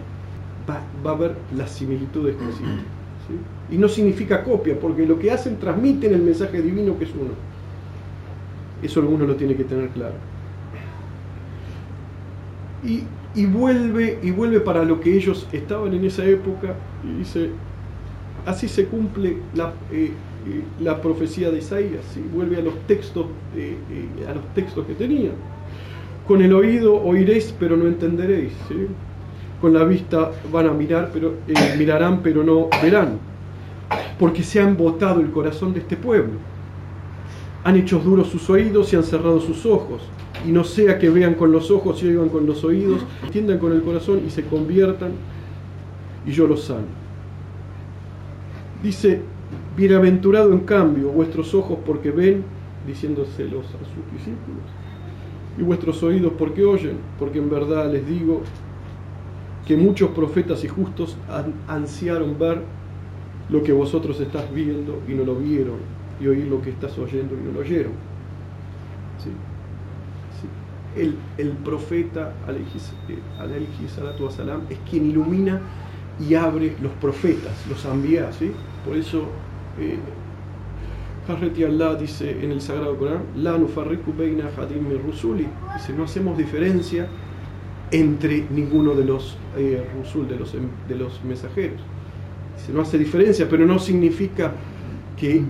va, 0.68 1.11
a 1.11 1.14
ver 1.14 1.37
las 1.56 1.71
similitudes 1.71 2.37
que 2.37 2.44
existen. 2.44 3.04
Y 3.71 3.78
no 3.78 3.88
significa 3.88 4.44
copia, 4.44 4.78
porque 4.78 5.06
lo 5.06 5.18
que 5.18 5.30
hacen 5.30 5.59
transmiten 5.59 6.12
el 6.12 6.23
mensaje 6.23 6.61
divino 6.61 6.99
que 6.99 7.04
es 7.04 7.11
uno. 7.14 7.33
Eso 8.83 9.00
uno 9.00 9.25
lo 9.25 9.37
tiene 9.37 9.56
que 9.56 9.64
tener 9.64 9.88
claro. 9.90 10.14
Y, 12.84 13.46
vuelve, 13.46 14.18
y 14.22 14.30
vuelve 14.30 14.60
para 14.60 14.84
lo 14.84 15.00
que 15.00 15.16
ellos 15.16 15.48
estaban 15.52 15.94
en 15.94 16.04
esa 16.04 16.24
época 16.24 16.74
y 17.02 17.18
dice, 17.18 17.50
así 18.44 18.68
se 18.68 18.86
cumple 18.86 19.38
la, 19.54 19.72
eh, 19.90 20.12
eh, 20.46 20.94
profecía 21.02 21.50
de 21.50 21.58
Isaías, 21.58 22.04
vuelve 22.32 22.58
a 22.58 22.60
los 22.60 22.74
textos, 22.86 23.26
eh, 23.56 23.76
a 24.28 24.34
los 24.34 24.44
textos 24.54 24.86
que 24.86 24.94
tenían 24.94 25.32
Con 26.26 26.42
el 26.42 26.52
oído 26.52 27.02
oiréis, 27.02 27.54
pero 27.58 27.76
no 27.76 27.86
entenderéis. 27.86 28.52
Con 29.60 29.72
la 29.72 29.84
vista 29.84 30.30
van 30.52 30.66
a 30.66 30.72
mirar, 30.72 31.10
pero 31.12 31.34
mirarán, 31.78 32.22
pero 32.22 32.44
no 32.44 32.68
verán. 32.82 33.18
Porque 34.18 34.42
se 34.42 34.60
han 34.60 34.76
botado 34.76 35.20
el 35.20 35.30
corazón 35.30 35.72
de 35.72 35.80
este 35.80 35.96
pueblo. 35.96 36.34
Han 37.64 37.76
hecho 37.76 37.98
duros 37.98 38.28
sus 38.28 38.50
oídos 38.50 38.92
y 38.92 38.96
han 38.96 39.04
cerrado 39.04 39.40
sus 39.40 39.64
ojos. 39.64 40.02
Y 40.46 40.52
no 40.52 40.64
sea 40.64 40.98
que 40.98 41.08
vean 41.08 41.34
con 41.34 41.52
los 41.52 41.70
ojos 41.70 42.02
y 42.02 42.08
oigan 42.08 42.28
con 42.28 42.46
los 42.46 42.64
oídos, 42.64 43.00
entiendan 43.24 43.58
con 43.58 43.72
el 43.72 43.82
corazón 43.82 44.22
y 44.26 44.30
se 44.30 44.44
conviertan 44.44 45.12
y 46.26 46.32
yo 46.32 46.46
los 46.46 46.64
sano. 46.64 47.04
Dice, 48.82 49.22
bienaventurado 49.76 50.52
en 50.52 50.60
cambio 50.60 51.08
vuestros 51.08 51.54
ojos 51.54 51.78
porque 51.84 52.10
ven, 52.10 52.44
diciéndoselos 52.86 53.66
a 53.66 53.78
sus 53.78 54.12
discípulos, 54.12 54.62
y 55.58 55.62
vuestros 55.62 56.02
oídos 56.02 56.32
porque 56.38 56.64
oyen, 56.64 56.98
porque 57.18 57.38
en 57.38 57.48
verdad 57.48 57.90
les 57.90 58.06
digo 58.06 58.42
que 59.66 59.76
muchos 59.76 60.10
profetas 60.10 60.62
y 60.64 60.68
justos 60.68 61.16
ansiaron 61.66 62.38
ver 62.38 62.62
lo 63.48 63.62
que 63.62 63.72
vosotros 63.72 64.20
estás 64.20 64.52
viendo 64.52 65.00
y 65.08 65.12
no 65.12 65.24
lo 65.24 65.36
vieron, 65.36 65.76
y 66.20 66.26
oír 66.26 66.46
lo 66.46 66.60
que 66.60 66.70
estás 66.70 66.98
oyendo 66.98 67.34
y 67.34 67.46
no 67.46 67.52
lo 67.52 67.60
oyeron. 67.60 67.92
El, 70.96 71.16
el, 71.38 71.50
profeta, 71.50 72.32
alayhi 72.46 73.88
salatu 73.88 74.26
wasalam, 74.26 74.62
es 74.70 74.78
quien 74.88 75.06
ilumina 75.06 75.60
y 76.20 76.34
abre 76.34 76.76
los 76.80 76.92
profetas, 76.92 77.66
los 77.68 77.84
envía, 77.84 78.32
¿sí? 78.32 78.52
Por 78.84 78.96
eso, 78.96 79.26
eh, 79.80 79.98
Allah 81.66 81.94
dice 81.94 82.38
en 82.42 82.52
el 82.52 82.60
Sagrado 82.60 82.96
Corán, 82.98 83.22
La 83.36 83.56
nufarriku 83.58 84.12
beina 84.16 84.50
hadim 84.56 84.88
rusuli, 85.04 85.46
dice, 85.74 85.92
no 85.92 86.04
hacemos 86.04 86.38
diferencia 86.38 87.08
entre 87.90 88.46
ninguno 88.50 88.94
de 88.94 89.04
los 89.04 89.36
eh, 89.56 89.84
rusul, 89.96 90.28
de 90.28 90.36
los, 90.36 90.52
de 90.52 90.94
los 90.94 91.24
mensajeros. 91.24 91.80
Dice, 92.56 92.72
no 92.72 92.82
hace 92.82 92.98
diferencia, 92.98 93.48
pero 93.48 93.66
no 93.66 93.78
significa 93.78 94.52
que 95.16 95.42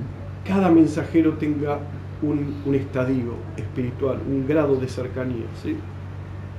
cada 0.47 0.71
mensajero 0.71 1.35
tenga 1.35 1.81
un, 2.25 2.75
estadio 2.75 3.35
espiritual, 3.57 4.21
un 4.29 4.47
grado 4.47 4.77
de 4.77 4.89
cercanía, 4.89 5.47
¿sí? 5.63 5.77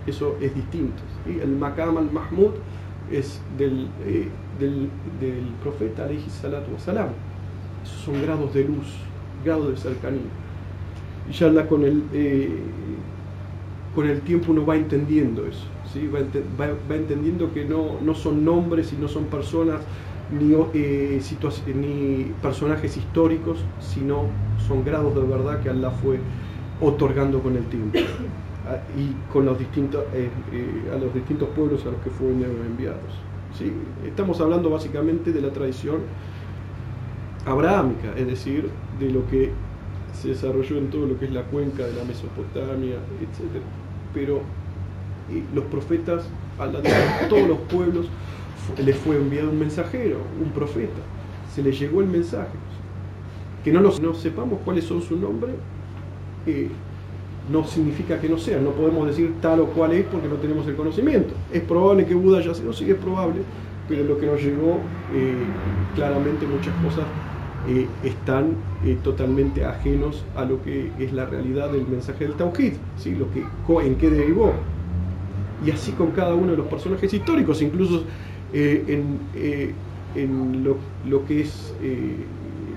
Eso 0.08 0.38
es 0.42 0.54
distinto. 0.54 1.02
El 1.26 1.56
Makam 1.56 1.98
al-Mahmud 1.98 2.52
es 3.12 3.42
del, 3.58 3.88
eh, 4.06 4.30
del, 4.60 4.90
del, 5.20 5.46
profeta 5.62 6.06
alayhi 6.06 6.30
salatu 6.30 6.74
wasalam. 6.74 7.10
Esos 7.84 8.02
son 8.02 8.22
grados 8.22 8.54
de 8.54 8.64
luz, 8.66 8.88
grados 9.44 9.70
de 9.70 9.78
cercanía. 9.78 10.22
Y 11.30 11.34
ya 11.34 11.68
con 11.68 11.84
el, 11.84 12.04
eh, 12.14 12.60
con 13.96 14.08
el 14.08 14.22
tiempo 14.22 14.52
uno 14.52 14.66
va 14.66 14.76
entendiendo 14.76 15.46
eso, 15.48 15.66
¿sí? 15.92 16.08
va, 16.08 16.20
va, 16.60 16.96
entendiendo 16.96 17.52
que 17.52 17.66
no, 17.66 18.00
no, 18.02 18.14
son 18.14 18.46
nombres 18.46 18.94
y 18.94 18.98
no 18.98 19.08
son 19.08 19.26
personas 19.26 19.82
ni, 20.32 20.54
eh, 20.74 21.22
ni 21.76 22.32
personajes 22.42 22.98
históricos, 22.98 23.60
sino 23.80 24.24
son 24.68 24.84
grados 24.84 25.16
de 25.16 25.22
verdad 25.22 25.62
que 25.62 25.70
Allah 25.70 25.92
fue 25.92 26.20
otorgando 26.82 27.42
con 27.42 27.56
el 27.56 27.66
tiempo 27.66 28.00
y 28.98 29.32
con 29.32 29.46
los 29.46 29.58
distintos, 29.58 30.04
eh, 30.14 30.30
eh, 30.52 30.92
a 30.94 30.98
los 30.98 31.14
distintos 31.14 31.50
pueblos 31.50 31.86
a 31.86 31.92
los 31.92 32.02
que 32.02 32.10
fueron 32.10 32.44
enviados. 32.44 33.00
¿sí? 33.58 33.72
Estamos 34.06 34.42
hablando 34.42 34.70
básicamente 34.70 35.32
de 35.32 35.42
la 35.42 35.50
tradición 35.50 35.98
abrahámica, 37.46 38.14
es 38.18 38.28
decir, 38.28 38.70
de 39.00 39.12
lo 39.12 39.28
que 39.28 39.52
se 40.14 40.30
desarrolló 40.30 40.78
en 40.78 40.90
todo 40.90 41.06
lo 41.06 41.20
que 41.20 41.26
es 41.26 41.32
la 41.32 41.44
cuenca 41.44 41.86
de 41.86 41.94
la 41.94 42.04
Mesopotamia, 42.06 42.96
etc. 43.22 43.62
Pero 44.14 44.42
los 45.54 45.66
profetas, 45.66 46.26
a, 46.58 47.28
todos 47.28 47.48
los 47.48 47.58
pueblos, 47.60 48.08
les 48.84 48.96
fue 48.98 49.18
enviado 49.18 49.50
un 49.50 49.60
mensajero, 49.60 50.18
un 50.42 50.52
profeta, 50.52 51.02
se 51.54 51.62
les 51.62 51.80
llegó 51.80 52.02
el 52.02 52.08
mensaje. 52.08 52.58
Que 53.64 53.72
no, 53.72 53.82
los, 53.82 54.00
no 54.00 54.14
sepamos 54.14 54.60
cuáles 54.64 54.84
son 54.86 55.02
su 55.02 55.18
nombre, 55.18 55.54
no 57.52 57.64
significa 57.64 58.20
que 58.20 58.28
no 58.28 58.38
sea, 58.38 58.60
no 58.60 58.72
podemos 58.72 59.08
decir 59.08 59.36
tal 59.42 59.60
o 59.60 59.68
cual 59.68 59.94
es 59.94 60.06
porque 60.06 60.28
no 60.28 60.36
tenemos 60.36 60.68
el 60.68 60.76
conocimiento. 60.76 61.34
Es 61.52 61.62
probable 61.62 62.06
que 62.06 62.16
Buda 62.16 62.42
ya 62.42 62.54
sido, 62.54 62.74
sí 62.74 62.90
es 62.90 62.98
probable, 62.98 63.42
pero 63.88 64.04
lo 64.04 64.18
que 64.18 64.26
nos 64.26 64.42
llegó, 64.42 64.80
eh, 65.14 65.36
claramente 65.96 66.46
muchas 66.48 66.74
cosas 66.84 67.06
eh, 67.68 67.88
están 68.04 68.56
eh, 68.84 68.98
totalmente 69.04 69.64
ajenos 69.64 70.24
a 70.36 70.46
lo 70.46 70.62
que 70.64 70.92
es 71.00 71.14
la 71.14 71.26
realidad 71.26 71.72
del 71.72 71.88
mensaje 71.88 72.26
del 72.26 72.36
Tauhid, 72.36 72.74
¿sí? 72.98 73.16
lo 73.16 73.28
que, 73.32 73.44
en 73.86 73.96
qué 73.96 74.10
derivó. 74.10 74.54
Y 75.66 75.72
así 75.72 75.92
con 75.94 76.12
cada 76.12 76.36
uno 76.36 76.52
de 76.52 76.58
los 76.58 76.68
personajes 76.68 77.14
históricos, 77.14 77.62
incluso 77.62 78.04
en, 78.54 79.20
en 80.16 80.64
lo, 80.64 80.78
lo, 81.08 81.26
que 81.26 81.42
es, 81.42 81.74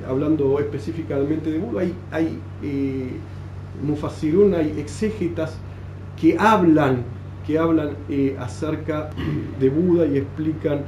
hablando 0.08 0.58
específicamente 0.58 1.50
de 1.50 1.58
Buda, 1.58 1.82
hay, 1.82 1.94
hay 2.10 2.40
Mufassirun 3.82 4.54
hay 4.54 4.74
exégetas 4.78 5.56
que 6.20 6.36
hablan, 6.38 7.04
que 7.46 7.58
hablan 7.58 7.90
eh, 8.08 8.36
acerca 8.38 9.10
de 9.60 9.70
Buda 9.70 10.06
y 10.06 10.18
explican 10.18 10.80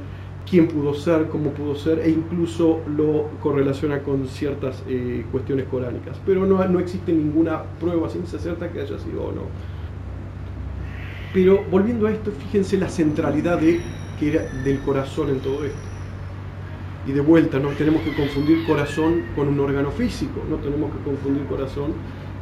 quién 0.49 0.67
pudo 0.67 0.93
ser, 0.93 1.27
cómo 1.29 1.51
pudo 1.51 1.75
ser, 1.75 1.99
e 1.99 2.09
incluso 2.09 2.81
lo 2.97 3.29
correlaciona 3.41 3.99
con 3.99 4.27
ciertas 4.27 4.83
eh, 4.87 5.25
cuestiones 5.31 5.65
coránicas. 5.67 6.19
Pero 6.25 6.45
no, 6.45 6.65
no 6.67 6.79
existe 6.79 7.13
ninguna 7.13 7.63
prueba 7.79 8.09
ciencia 8.09 8.39
cierta 8.39 8.69
que 8.69 8.81
haya 8.81 8.97
sido 8.99 9.23
o 9.23 9.31
no. 9.31 9.43
Pero 11.33 11.63
volviendo 11.71 12.07
a 12.07 12.11
esto, 12.11 12.31
fíjense 12.31 12.77
la 12.77 12.89
centralidad 12.89 13.59
de, 13.59 13.79
que 14.21 14.29
era 14.29 14.43
del 14.63 14.79
corazón 14.81 15.29
en 15.29 15.39
todo 15.39 15.65
esto. 15.65 15.79
Y 17.07 17.11
de 17.11 17.21
vuelta, 17.21 17.57
no 17.57 17.69
tenemos 17.69 18.03
que 18.03 18.13
confundir 18.13 18.63
corazón 18.67 19.23
con 19.35 19.47
un 19.47 19.59
órgano 19.59 19.89
físico, 19.89 20.43
no 20.47 20.57
tenemos 20.57 20.91
que 20.91 21.03
confundir 21.03 21.43
corazón 21.47 21.93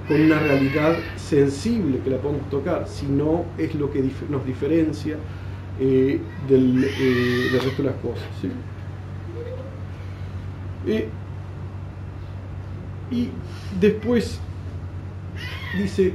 con 0.10 0.20
una 0.20 0.38
realidad 0.40 0.98
sensible 1.16 2.00
que 2.04 2.10
la 2.10 2.18
podemos 2.18 2.50
tocar, 2.50 2.86
sino 2.88 3.46
es 3.58 3.74
lo 3.76 3.90
que 3.90 4.04
nos 4.30 4.46
diferencia 4.46 5.16
eh, 5.80 6.20
del, 6.50 6.84
eh, 6.84 7.50
del, 7.54 7.62
resto 7.62 7.84
de 7.84 7.90
las 7.90 7.98
cosas. 8.02 8.28
Eh, 10.86 11.08
y 13.12 13.30
después 13.80 14.42
dice, 15.78 16.14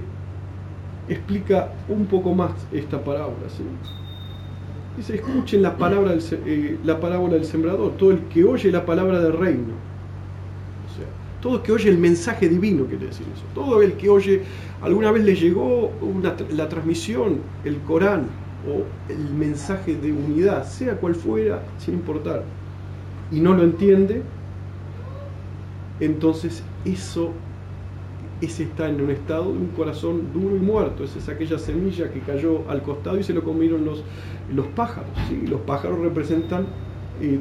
explica 1.09 1.73
un 1.88 2.04
poco 2.04 2.35
más 2.35 2.52
esta 2.73 3.02
parábola. 3.02 3.49
Dice, 4.96 5.16
escuchen 5.16 5.62
la 5.62 5.76
palabra 5.76 6.12
del, 6.12 6.78
la 6.84 7.00
parábola 7.00 7.34
del 7.34 7.44
sembrador, 7.44 7.96
todo 7.96 8.12
el 8.12 8.20
que 8.24 8.44
oye 8.44 8.70
la 8.70 8.86
palabra 8.86 9.20
del 9.20 9.32
reino 9.32 9.74
todo 11.44 11.56
el 11.56 11.60
que 11.60 11.72
oye 11.72 11.90
el 11.90 11.98
mensaje 11.98 12.48
divino, 12.48 12.86
quiere 12.86 13.04
decir 13.04 13.26
eso. 13.34 13.44
Todo 13.54 13.82
el 13.82 13.92
que 13.98 14.08
oye, 14.08 14.44
alguna 14.80 15.12
vez 15.12 15.24
le 15.24 15.36
llegó 15.36 15.92
la 16.50 16.70
transmisión, 16.70 17.40
el 17.66 17.76
Corán 17.80 18.28
o 18.66 18.82
el 19.12 19.34
mensaje 19.34 19.94
de 19.94 20.10
unidad, 20.10 20.64
sea 20.64 20.96
cual 20.96 21.14
fuera, 21.14 21.62
sin 21.76 21.96
importar, 21.96 22.44
y 23.30 23.40
no 23.40 23.52
lo 23.52 23.62
entiende, 23.62 24.22
entonces 26.00 26.62
eso 26.86 27.30
ese 28.41 28.64
está 28.64 28.88
en 28.88 29.00
un 29.00 29.11
estado 29.11 29.45
de 29.45 29.59
un 29.59 29.69
corazón 29.69 30.33
duro 30.33 30.57
y 30.57 30.61
muerto. 30.61 31.05
Esa 31.05 31.19
es 31.19 31.29
aquella 31.29 31.59
semilla 31.59 32.11
que 32.11 32.21
cayó 32.21 32.69
al 32.69 32.83
costado 32.83 33.19
y 33.19 33.23
se 33.23 33.33
lo 33.33 33.43
comieron 33.43 33.85
los, 33.85 34.03
los 34.53 34.67
pájaros. 34.69 35.11
¿sí? 35.29 35.47
Los 35.47 35.61
pájaros 35.61 36.00
representan 36.00 36.67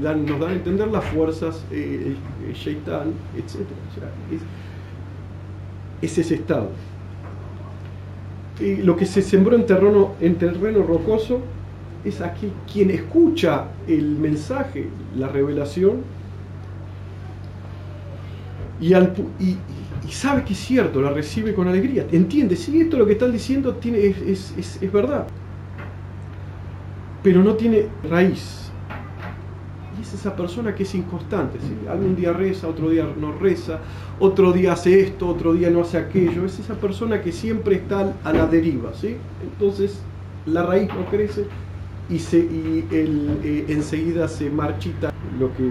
dan, 0.02 0.26
nos 0.26 0.40
dan 0.40 0.52
a 0.52 0.54
entender 0.54 0.88
las 0.90 1.04
fuerzas 1.06 1.66
eh, 1.72 2.16
eh 2.46 2.54
Shaitan, 2.54 3.14
etc. 3.36 3.66
es, 6.02 6.18
ese 6.18 6.36
estado. 6.36 6.70
Y 8.60 8.78
lo 8.78 8.96
que 8.96 9.06
se 9.06 9.22
sembró 9.22 9.56
en 9.56 9.66
terreno, 9.66 10.12
en 10.20 10.36
terreno 10.36 10.84
rocoso 10.84 11.40
es 12.06 12.22
aquí 12.22 12.52
quien 12.72 12.92
escucha 12.92 13.68
el 13.88 14.18
mensaje, 14.18 14.90
la 15.16 15.30
revelación, 15.30 16.02
y, 18.90 19.58
y, 20.06 20.12
sabe 20.12 20.44
que 20.44 20.54
es 20.54 20.60
cierto, 20.60 21.02
la 21.02 21.10
recibe 21.10 21.54
con 21.54 21.68
alegría, 21.68 22.06
entiende, 22.12 22.56
si 22.56 22.82
esto 22.82 22.98
lo 22.98 23.06
que 23.06 23.14
están 23.14 23.32
diciendo 23.32 23.76
tiene, 23.76 24.06
es, 24.06 24.54
es, 24.58 24.80
es 24.82 24.92
verdad, 24.92 25.28
pero 27.24 27.44
no 27.44 27.54
tiene 27.54 27.88
raíz 28.10 28.64
esa 30.14 30.36
persona 30.36 30.74
que 30.76 30.84
es 30.84 30.96
inconstante. 30.96 31.58
Algún 31.90 32.16
día 32.16 32.34
reza, 32.34 32.68
otro 32.68 32.90
día 32.90 33.08
no 33.20 33.34
reza, 33.34 33.80
otro 34.20 34.52
día 34.52 34.74
hace 34.74 35.02
esto, 35.02 35.28
otro 35.28 35.54
día 35.54 35.70
no 35.70 35.82
hace 35.82 35.98
aquello. 35.98 36.46
Es 36.46 36.60
esa 36.60 36.76
persona 36.76 37.22
que 37.22 37.32
siempre 37.32 37.76
está 37.76 38.14
a 38.24 38.34
la 38.34 38.46
deriva. 38.46 38.94
¿sí? 38.94 39.16
Entonces 39.42 40.00
la 40.46 40.64
raíz 40.64 40.90
no 40.94 41.06
crece 41.08 41.46
y, 42.10 42.20
se, 42.20 42.38
y 42.38 42.88
eh, 42.92 43.66
enseguida 43.70 44.28
se 44.28 44.50
marchita 44.50 45.14
lo 45.40 45.54
que 45.56 45.64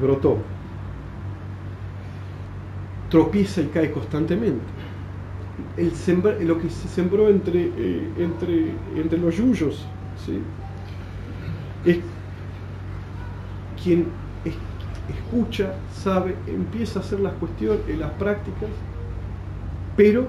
brotó. 0.00 0.38
Tropieza 3.10 3.60
y 3.60 3.66
cae 3.66 3.90
constantemente. 3.90 4.64
el 5.76 5.92
lo 6.46 6.58
que 6.58 6.70
se 6.70 6.88
sembró 6.88 7.28
entre, 7.28 7.70
eh, 7.76 8.08
entre, 8.18 8.72
entre 8.96 9.18
los 9.18 9.36
yuyos. 9.36 9.86
¿sí? 10.24 10.40
Es 11.84 11.98
quien 13.82 14.06
escucha, 15.10 15.74
sabe, 15.92 16.36
empieza 16.46 17.00
a 17.00 17.02
hacer 17.02 17.20
las 17.20 17.32
cuestiones, 17.34 17.80
eh, 17.88 17.96
las 17.96 18.10
prácticas, 18.12 18.68
pero 19.96 20.28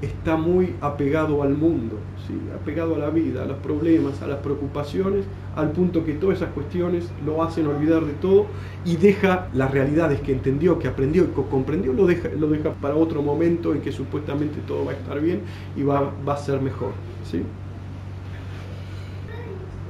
está 0.00 0.36
muy 0.36 0.74
apegado 0.80 1.42
al 1.42 1.56
mundo, 1.56 1.98
¿sí? 2.26 2.34
apegado 2.54 2.94
a 2.94 2.98
la 2.98 3.10
vida, 3.10 3.42
a 3.42 3.46
los 3.46 3.58
problemas, 3.58 4.22
a 4.22 4.26
las 4.26 4.38
preocupaciones, 4.38 5.24
al 5.56 5.72
punto 5.72 6.04
que 6.04 6.14
todas 6.14 6.38
esas 6.38 6.50
cuestiones 6.50 7.10
lo 7.24 7.42
hacen 7.42 7.66
olvidar 7.66 8.04
de 8.04 8.12
todo 8.14 8.46
y 8.84 8.96
deja 8.96 9.48
las 9.54 9.70
realidades 9.70 10.20
que 10.20 10.32
entendió, 10.32 10.78
que 10.78 10.88
aprendió 10.88 11.24
y 11.24 11.26
que 11.28 11.42
comprendió, 11.50 11.92
lo 11.92 12.06
deja, 12.06 12.28
lo 12.38 12.48
deja 12.48 12.70
para 12.74 12.94
otro 12.94 13.22
momento 13.22 13.74
en 13.74 13.80
que 13.80 13.92
supuestamente 13.92 14.60
todo 14.66 14.84
va 14.84 14.92
a 14.92 14.94
estar 14.94 15.20
bien 15.20 15.42
y 15.76 15.82
va, 15.82 16.12
va 16.26 16.34
a 16.34 16.36
ser 16.38 16.60
mejor. 16.60 16.92
¿sí? 17.30 17.42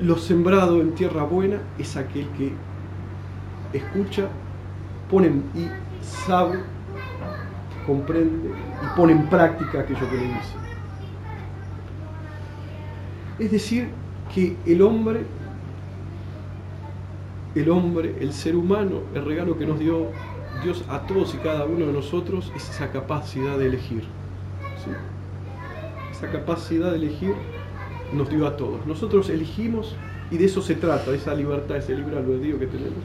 Lo 0.00 0.16
sembrado 0.16 0.80
en 0.80 0.92
tierra 0.92 1.24
buena 1.24 1.58
es 1.78 1.96
aquel 1.96 2.26
que 2.36 2.52
escucha, 3.72 4.28
pone 5.10 5.28
y 5.28 5.68
sabe, 6.02 6.58
comprende 7.86 8.50
y 8.50 8.96
pone 8.96 9.12
en 9.12 9.26
práctica 9.28 9.80
aquello 9.80 10.10
que 10.10 10.16
le 10.16 10.22
dice. 10.22 10.64
Es 13.38 13.50
decir, 13.50 13.88
que 14.34 14.56
el 14.66 14.82
hombre, 14.82 15.24
el 17.54 17.70
hombre, 17.70 18.16
el 18.20 18.32
ser 18.32 18.56
humano, 18.56 19.00
el 19.14 19.24
regalo 19.24 19.56
que 19.58 19.66
nos 19.66 19.78
dio 19.78 20.08
Dios 20.62 20.84
a 20.88 21.00
todos 21.00 21.34
y 21.34 21.38
cada 21.38 21.64
uno 21.64 21.86
de 21.86 21.92
nosotros 21.92 22.52
es 22.56 22.68
esa 22.70 22.90
capacidad 22.90 23.58
de 23.58 23.66
elegir. 23.66 24.04
Esa 26.12 26.30
capacidad 26.30 26.90
de 26.90 26.96
elegir 26.96 27.34
nos 28.12 28.30
dio 28.30 28.46
a 28.46 28.56
todos. 28.56 28.86
Nosotros 28.86 29.28
elegimos 29.30 29.96
y 30.30 30.38
de 30.38 30.46
eso 30.46 30.62
se 30.62 30.74
trata, 30.74 31.10
esa 31.12 31.34
libertad, 31.34 31.76
ese 31.76 31.94
libre 31.94 32.16
albedrío 32.16 32.58
que 32.58 32.66
tenemos. 32.66 32.98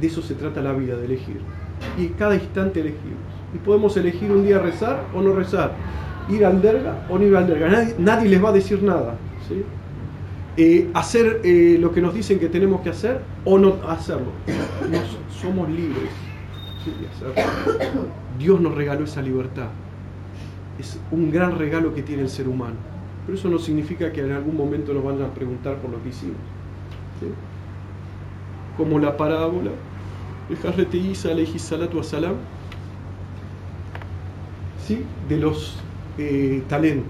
De 0.00 0.06
eso 0.06 0.22
se 0.22 0.34
trata 0.34 0.60
la 0.60 0.72
vida, 0.72 0.96
de 0.96 1.06
elegir. 1.06 1.40
Y 1.98 2.08
cada 2.08 2.34
instante 2.34 2.80
elegimos. 2.80 3.18
Y 3.54 3.58
podemos 3.58 3.96
elegir 3.96 4.30
un 4.32 4.44
día 4.44 4.58
rezar 4.58 5.04
o 5.14 5.22
no 5.22 5.32
rezar, 5.32 5.72
ir 6.28 6.44
al 6.44 6.60
derga 6.60 7.06
o 7.08 7.18
no 7.18 7.24
ir 7.24 7.36
al 7.36 7.46
derga. 7.46 7.68
Nadie, 7.98 8.28
les 8.28 8.42
va 8.42 8.48
a 8.48 8.52
decir 8.52 8.82
nada. 8.82 9.16
Eh, 10.56 10.88
hacer 10.94 11.40
eh, 11.42 11.78
lo 11.80 11.92
que 11.92 12.00
nos 12.00 12.14
dicen 12.14 12.38
que 12.38 12.48
tenemos 12.48 12.80
que 12.82 12.90
hacer 12.90 13.20
o 13.44 13.58
no 13.58 13.78
hacerlo. 13.88 14.30
somos 15.40 15.68
libres 15.68 16.10
Dios 18.38 18.60
nos 18.60 18.74
regaló 18.74 19.04
esa 19.04 19.22
libertad. 19.22 19.68
Es 20.78 21.00
un 21.10 21.30
gran 21.30 21.58
regalo 21.58 21.94
que 21.94 22.02
tiene 22.02 22.22
el 22.22 22.28
ser 22.28 22.48
humano. 22.48 22.76
Pero 23.26 23.38
eso 23.38 23.48
no 23.48 23.58
significa 23.58 24.12
que 24.12 24.20
en 24.20 24.32
algún 24.32 24.56
momento 24.56 24.92
nos 24.92 25.04
van 25.04 25.22
a 25.22 25.32
preguntar 25.32 25.76
por 25.78 25.90
lo 25.90 26.02
que 26.02 26.10
hicimos. 26.10 26.36
Como 28.76 28.98
la 28.98 29.16
parábola 29.16 29.70
de 30.48 30.98
Isa 30.98 31.30
salatu 31.58 32.02
salam, 32.02 32.34
¿sí? 34.86 35.04
de 35.28 35.38
los 35.38 35.78
eh, 36.18 36.62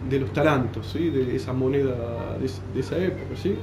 de 0.08 0.20
los 0.20 0.32
talentos, 0.32 0.90
¿sí? 0.92 1.10
de 1.10 1.36
esa 1.36 1.52
moneda 1.52 2.36
de, 2.38 2.80
esa 2.80 2.98
época. 2.98 3.36
¿sí? 3.36 3.56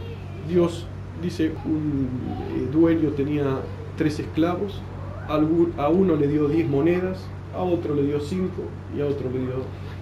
Dios 0.47 0.85
dice, 1.21 1.51
un 1.65 2.07
eh, 2.55 2.67
dueño 2.71 3.09
tenía 3.09 3.59
tres 3.97 4.19
esclavos, 4.19 4.81
a 5.27 5.87
uno 5.87 6.15
le 6.15 6.27
dio 6.27 6.47
diez 6.47 6.67
monedas, 6.67 7.25
a 7.55 7.61
otro 7.61 7.95
le 7.95 8.03
dio 8.03 8.19
cinco 8.19 8.63
y 8.95 9.01
a 9.01 9.05
otro 9.05 9.29
le 9.31 9.39
dio, 9.39 9.55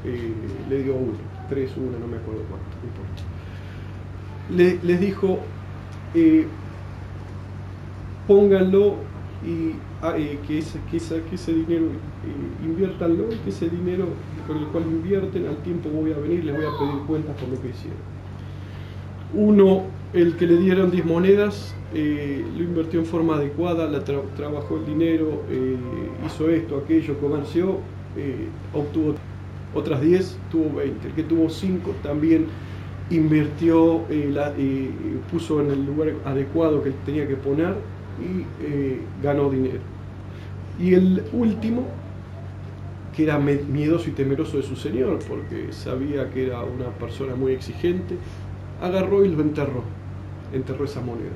eh, 0.06 0.34
le 0.70 0.84
dio 0.84 0.96
uno. 0.96 1.30
3, 1.50 1.72
1, 1.78 1.98
no 2.00 2.06
me 2.06 2.18
acuerdo 2.18 2.44
cuánto, 2.48 2.78
Le, 4.56 4.78
les 4.84 5.00
dijo, 5.02 5.40
pónganlo 8.28 8.98
y 9.46 9.76
ah, 10.02 10.16
eh, 10.18 10.38
que, 10.48 10.60
ese, 10.60 10.80
que, 10.92 10.98
que, 10.98 11.36
ese, 11.36 11.54
dinero 11.54 11.86
eh, 11.86 12.66
inviértanlo 12.66 13.32
y 13.32 13.38
que 13.38 13.50
ese 13.50 13.70
dinero 13.70 14.06
con 14.48 14.58
el 14.58 14.66
cual 14.68 14.84
invierten 14.84 15.48
al 15.48 15.58
tiempo 15.58 15.90
voy 15.90 16.12
a 16.12 16.18
venir 16.18 16.44
les 16.44 16.56
voy 16.56 16.66
a 16.66 16.78
pedir 16.78 17.04
cuentas 17.08 17.36
por 17.38 17.50
lo 17.50 17.62
que 17.62 17.70
hicieron. 17.70 18.00
Uno, 19.34 19.84
el 20.14 20.36
que 20.36 20.48
le 20.48 20.58
dieron 20.58 20.90
10 20.92 21.06
monedas, 21.06 21.76
lo 21.94 22.64
invirtió 22.64 23.00
en 23.00 23.06
forma 23.06 23.36
adecuada, 23.36 23.88
la 23.88 24.04
trabajó 24.04 24.78
el 24.78 24.86
dinero, 24.88 25.44
hizo 26.26 26.50
esto, 26.50 26.82
aquello, 26.84 27.16
comerció, 27.20 27.78
obtuvo 28.74 29.14
otras 29.74 30.02
10 30.02 30.38
tuvo 30.52 30.78
20. 30.78 31.08
El 31.08 31.14
que 31.14 31.24
tuvo 31.24 31.50
5 31.50 31.96
también 32.02 32.48
invirtió, 33.10 34.02
eh, 34.10 34.34
eh, 34.58 34.90
puso 35.32 35.62
en 35.62 35.72
el 35.72 35.86
lugar 35.86 36.14
adecuado 36.26 36.84
que 36.84 36.92
tenía 37.06 37.28
que 37.28 37.36
poner 37.36 37.76
y 38.22 38.46
eh, 38.62 39.02
ganó 39.22 39.50
dinero. 39.50 39.80
Y 40.80 40.94
el 40.94 41.24
último, 41.34 41.84
que 43.16 43.24
era 43.24 43.38
miedoso 43.38 44.10
y 44.10 44.14
temeroso 44.14 44.58
de 44.58 44.64
su 44.64 44.76
señor, 44.76 45.20
porque 45.28 45.72
sabía 45.72 46.30
que 46.32 46.48
era 46.48 46.62
una 46.64 46.90
persona 46.98 47.36
muy 47.36 47.54
exigente, 47.54 48.16
agarró 48.82 49.26
y 49.26 49.30
lo 49.30 49.42
enterró, 49.42 49.84
enterró 50.54 50.86
esa 50.86 51.02
moneda. 51.02 51.32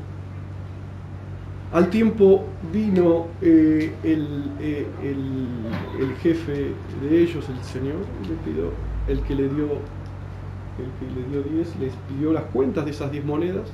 Al 1.73 1.89
tiempo 1.89 2.45
vino 2.71 3.27
eh, 3.41 3.91
eh, 4.03 4.87
el, 5.01 6.15
jefe 6.21 6.71
de 7.01 7.21
ellos, 7.21 7.49
el 7.49 7.63
señor, 7.63 7.97
le 8.29 8.35
pidió, 8.45 8.71
el 9.07 9.19
que 9.21 9.35
le 9.35 9.49
dio 9.49 9.67
el 10.77 10.89
que 10.99 11.15
le 11.15 11.27
dio 11.29 11.43
10, 11.57 11.75
les 11.79 11.93
pidió 12.07 12.33
las 12.33 12.43
cuentas 12.45 12.85
de 12.85 12.91
esas 12.91 13.11
10 13.11 13.25
monedas 13.25 13.69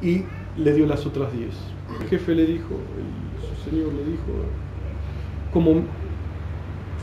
y 0.00 0.24
le 0.56 0.72
dio 0.72 0.86
las 0.86 1.06
otras 1.06 1.32
10. 1.32 1.48
El 2.00 2.08
jefe 2.08 2.34
le 2.34 2.46
dijo, 2.46 2.76
su 3.40 3.70
señor 3.70 3.92
le 3.92 4.04
dijo, 4.04 4.32
como 5.52 5.82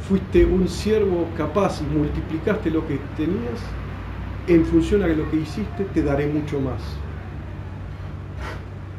fuiste 0.08 0.46
un 0.46 0.68
siervo 0.68 1.28
capaz 1.38 1.82
y 1.82 1.96
multiplicaste 1.96 2.70
lo 2.70 2.86
que 2.88 3.00
tenías, 3.16 3.60
en 4.48 4.66
función 4.66 5.04
a 5.04 5.08
lo 5.08 5.30
que 5.30 5.38
hiciste, 5.38 5.86
te 5.94 6.04
daré 6.04 6.28
mucho 6.28 6.60
más 6.60 6.82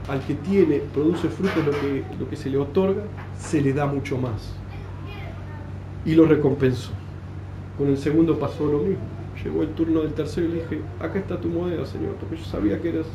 al 0.09 0.21
que 0.21 0.35
tiene, 0.35 0.79
produce 0.93 1.29
frutos 1.29 1.65
lo 1.65 1.73
que, 1.73 2.05
lo 2.19 2.29
que 2.29 2.37
se 2.37 2.51
le 2.51 2.59
otorga, 2.59 3.03
se 3.39 3.61
le 3.61 3.73
da 3.73 3.87
mucho 3.87 4.19
más. 4.19 4.55
Y 6.05 6.15
lo 6.15 6.27
recompensó. 6.27 6.91
Con 7.79 7.89
el 7.89 7.99
segundo 7.99 8.39
pasó 8.39 8.67
lo 8.67 8.79
mismo. 8.79 9.05
Llegó 9.45 9.63
el 9.63 9.71
turno 9.71 10.01
del 10.01 10.13
tercero 10.13 10.47
y 10.47 10.51
le 10.51 10.55
dije, 10.63 10.81
acá 11.01 11.19
está 11.19 11.41
tu 11.41 11.49
moneda, 11.49 11.85
Señor, 11.85 12.15
porque 12.21 12.37
yo 12.37 12.45
sabía 12.45 12.81
que 12.81 12.91
eras 12.91 13.07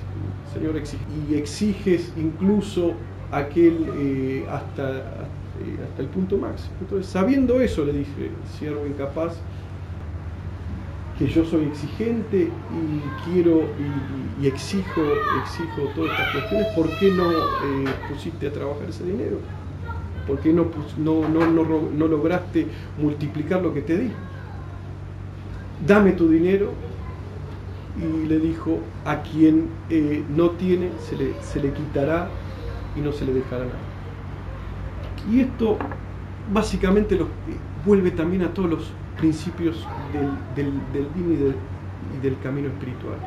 Señor 0.54 0.76
Y 1.30 1.36
exiges 1.36 2.12
incluso 2.18 2.94
aquel 3.32 3.86
eh, 3.98 4.46
hasta, 4.50 4.98
eh, 4.98 5.78
hasta 5.88 6.02
el 6.02 6.08
punto 6.10 6.38
máximo. 6.38 6.76
Entonces, 6.82 7.08
sabiendo 7.12 7.60
eso, 7.62 7.86
le 7.86 7.94
dije, 7.94 8.32
siervo 8.58 8.86
incapaz, 8.86 9.38
que 11.18 11.28
yo 11.28 11.44
soy 11.46 11.66
exigente 11.66 12.44
y 12.44 13.32
quiero 13.32 13.63
y, 14.40 14.48
exijo, 14.48 15.02
exijo 15.44 15.90
todas 15.96 16.12
estas 16.12 16.32
cuestiones, 16.32 16.68
¿por 16.76 17.00
qué 17.00 17.12
no 17.12 17.32
eh, 17.32 17.94
pusiste 18.08 18.48
a 18.48 18.54
trabajar 18.54 18.88
ese 18.88 19.04
dinero? 19.04 19.38
¿Por 20.28 20.40
qué 20.40 20.54
no, 20.54 20.68
no, 20.98 21.28
no, 21.28 22.08
lograste 22.08 22.68
multiplicar 23.02 23.62
lo 23.62 23.74
que 23.74 23.82
te 23.82 23.98
di? 23.98 24.12
Dame 25.86 26.13
tu 26.13 26.30
dinero 26.30 26.74
y 27.98 28.28
le 28.28 28.40
dijo, 28.40 28.80
a 29.06 29.22
quien 29.22 29.70
eh, 29.90 30.24
no 30.36 30.52
tiene 30.52 30.92
se 31.00 31.16
le, 31.16 31.34
se 31.42 31.60
le 31.60 31.72
quitará 31.72 32.30
y 32.96 33.02
no 33.02 33.12
se 33.12 33.26
le 33.26 33.34
dejará 33.34 33.66
nada. 33.66 33.80
Y 35.32 35.42
esto 35.42 35.78
básicamente 36.52 37.16
lo, 37.16 37.28
vuelve 37.86 38.12
también 38.12 38.44
a 38.44 38.54
todos 38.54 38.70
los 38.70 38.92
principios 39.18 39.86
del, 40.56 40.72
del, 40.94 41.13
din 41.13 41.34
y 41.34 42.22
del, 42.22 42.38
camino 42.40 42.68
espiritual. 42.68 43.18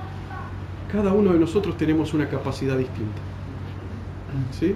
Cada 0.90 1.12
uno 1.12 1.32
de 1.32 1.38
nosotros 1.38 1.76
tenemos 1.76 2.14
una 2.14 2.28
capacidad 2.28 2.76
distinta. 2.76 3.20
¿sí? 4.52 4.74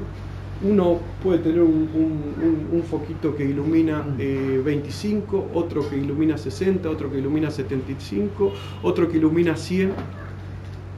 Uno 0.65 0.99
puede 1.23 1.41
tener 1.41 1.61
un, 1.61 2.83
foquito 2.89 3.37
que 3.37 3.45
ilumina 3.45 4.03
25, 4.17 5.37
eh, 5.37 5.51
otro 5.53 5.89
que 5.89 5.97
ilumina 5.99 6.39
60, 6.39 6.89
otro 6.89 7.11
que 7.11 7.19
ilumina 7.19 7.51
75, 7.51 8.53
otro 8.83 9.09
que 9.09 9.19
ilumina 9.19 9.57
100 9.57 9.93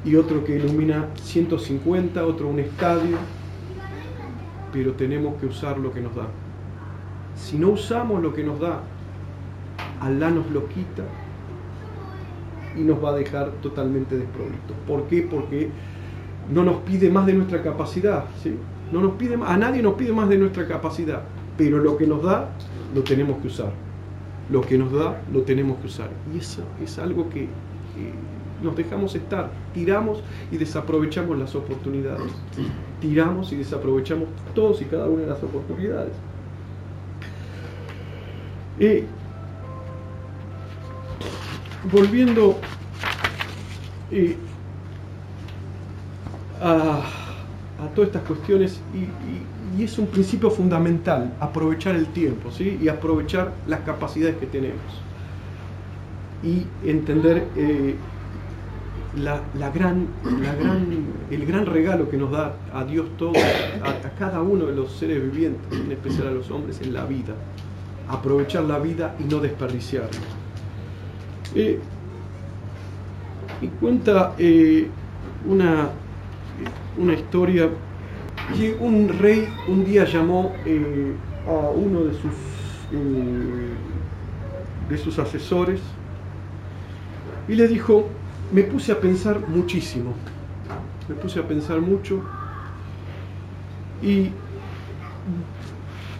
y 0.04 0.14
otro 0.14 0.44
que 0.44 0.56
ilumina 0.56 1.08
150, 1.20 2.24
otro 2.24 2.48
un 2.48 2.60
estadio, 2.60 3.16
pero 4.72 4.92
tenemos 4.92 5.34
que 5.40 5.46
usar 5.46 5.78
lo 5.78 5.92
que 5.92 6.00
nos 6.00 6.14
da. 6.14 6.28
Si 7.34 7.58
no 7.58 7.70
usamos 7.70 8.22
lo 8.22 8.32
que 8.32 8.44
nos 8.44 8.60
da, 8.60 8.82
Alá 10.00 10.30
nos 10.30 10.50
lo 10.50 10.68
quita 10.68 11.04
y 12.76 12.80
nos 12.80 13.02
va 13.02 13.10
a 13.10 13.14
dejar 13.14 13.50
totalmente 13.62 14.16
desprovistos. 14.16 14.76
¿Por 14.86 15.04
qué? 15.04 15.22
Porque 15.22 15.70
no 16.50 16.64
nos 16.64 16.76
pide 16.82 17.10
más 17.10 17.26
de 17.26 17.32
nuestra 17.32 17.62
capacidad, 17.62 18.24
¿sí? 18.42 18.56
No 18.92 19.00
nos 19.00 19.12
pide, 19.14 19.38
a 19.44 19.56
nadie 19.56 19.82
nos 19.82 19.94
pide 19.94 20.12
más 20.12 20.28
de 20.28 20.38
nuestra 20.38 20.66
capacidad, 20.66 21.22
pero 21.56 21.78
lo 21.78 21.96
que 21.96 22.06
nos 22.06 22.22
da 22.22 22.50
lo 22.94 23.02
tenemos 23.02 23.40
que 23.40 23.48
usar. 23.48 23.72
lo 24.48 24.60
que 24.60 24.78
nos 24.78 24.92
da 24.92 25.20
lo 25.32 25.42
tenemos 25.42 25.78
que 25.78 25.86
usar. 25.88 26.08
Y 26.32 26.38
eso 26.38 26.62
es 26.82 26.98
algo 26.98 27.28
que 27.30 27.48
nos 28.62 28.76
dejamos 28.76 29.14
estar, 29.14 29.50
tiramos 29.74 30.22
y 30.50 30.56
desaprovechamos 30.56 31.38
las 31.38 31.54
oportunidades. 31.54 32.32
Tiramos 33.00 33.52
y 33.52 33.56
desaprovechamos 33.56 34.28
todos 34.54 34.80
y 34.82 34.84
cada 34.86 35.06
una 35.06 35.22
de 35.22 35.28
las 35.28 35.42
oportunidades. 35.42 36.12
volviendo 41.90 42.58
a, 46.60 47.25
todas 47.94 48.08
estas 48.08 48.22
cuestiones, 48.22 48.80
y, 48.94 49.82
es 49.82 49.98
un 49.98 50.06
principio 50.06 50.50
fundamental, 50.50 51.34
aprovechar 51.38 51.96
el 51.96 52.06
tiempo 52.06 52.50
¿sí? 52.50 52.78
y 52.80 52.88
aprovechar 52.88 53.52
las 53.66 53.80
capacidades 53.80 54.36
que 54.36 54.46
tenemos. 54.46 54.80
Y 56.42 56.66
entender 56.88 57.46
eh, 57.56 57.94
la, 59.16 59.70
gran, 59.70 60.06
la 60.42 60.54
gran, 60.54 60.86
el 61.30 61.46
gran 61.46 61.66
regalo 61.66 62.08
que 62.08 62.16
nos 62.16 62.30
da 62.30 62.54
a 62.72 62.84
Dios 62.84 63.06
todo, 63.18 63.32
a, 63.34 64.08
cada 64.18 64.40
uno 64.40 64.66
de 64.66 64.74
los 64.74 64.92
seres 64.92 65.22
vivientes, 65.22 65.78
en 65.78 65.92
especial 65.92 66.28
a 66.28 66.30
los 66.30 66.50
hombres, 66.50 66.80
en 66.80 66.94
la 66.94 67.04
vida. 67.04 67.34
Aprovechar 68.08 68.64
la 68.64 68.78
vida 68.78 69.14
y 69.18 69.24
no 69.24 69.40
desperdiciarla. 69.40 70.20
Eh, 71.54 71.80
y 73.60 73.68
cuenta 73.68 74.34
eh, 74.38 74.88
una, 75.48 75.90
una 76.96 77.14
historia 77.14 77.68
que 78.56 78.76
un 78.78 79.08
rey 79.08 79.48
un 79.68 79.84
día 79.84 80.04
llamó 80.04 80.52
eh, 80.64 81.14
a 81.46 81.70
uno 81.70 82.04
de 82.04 82.12
sus, 82.12 82.32
de 84.88 84.98
sus 84.98 85.18
asesores 85.18 85.80
y 87.48 87.54
le 87.54 87.68
dijo, 87.68 88.08
me 88.52 88.62
puse 88.62 88.92
a 88.92 89.00
pensar 89.00 89.40
muchísimo, 89.48 90.14
me 91.08 91.14
puse 91.14 91.40
a 91.40 91.46
pensar 91.46 91.80
mucho 91.80 92.22
y 94.02 94.30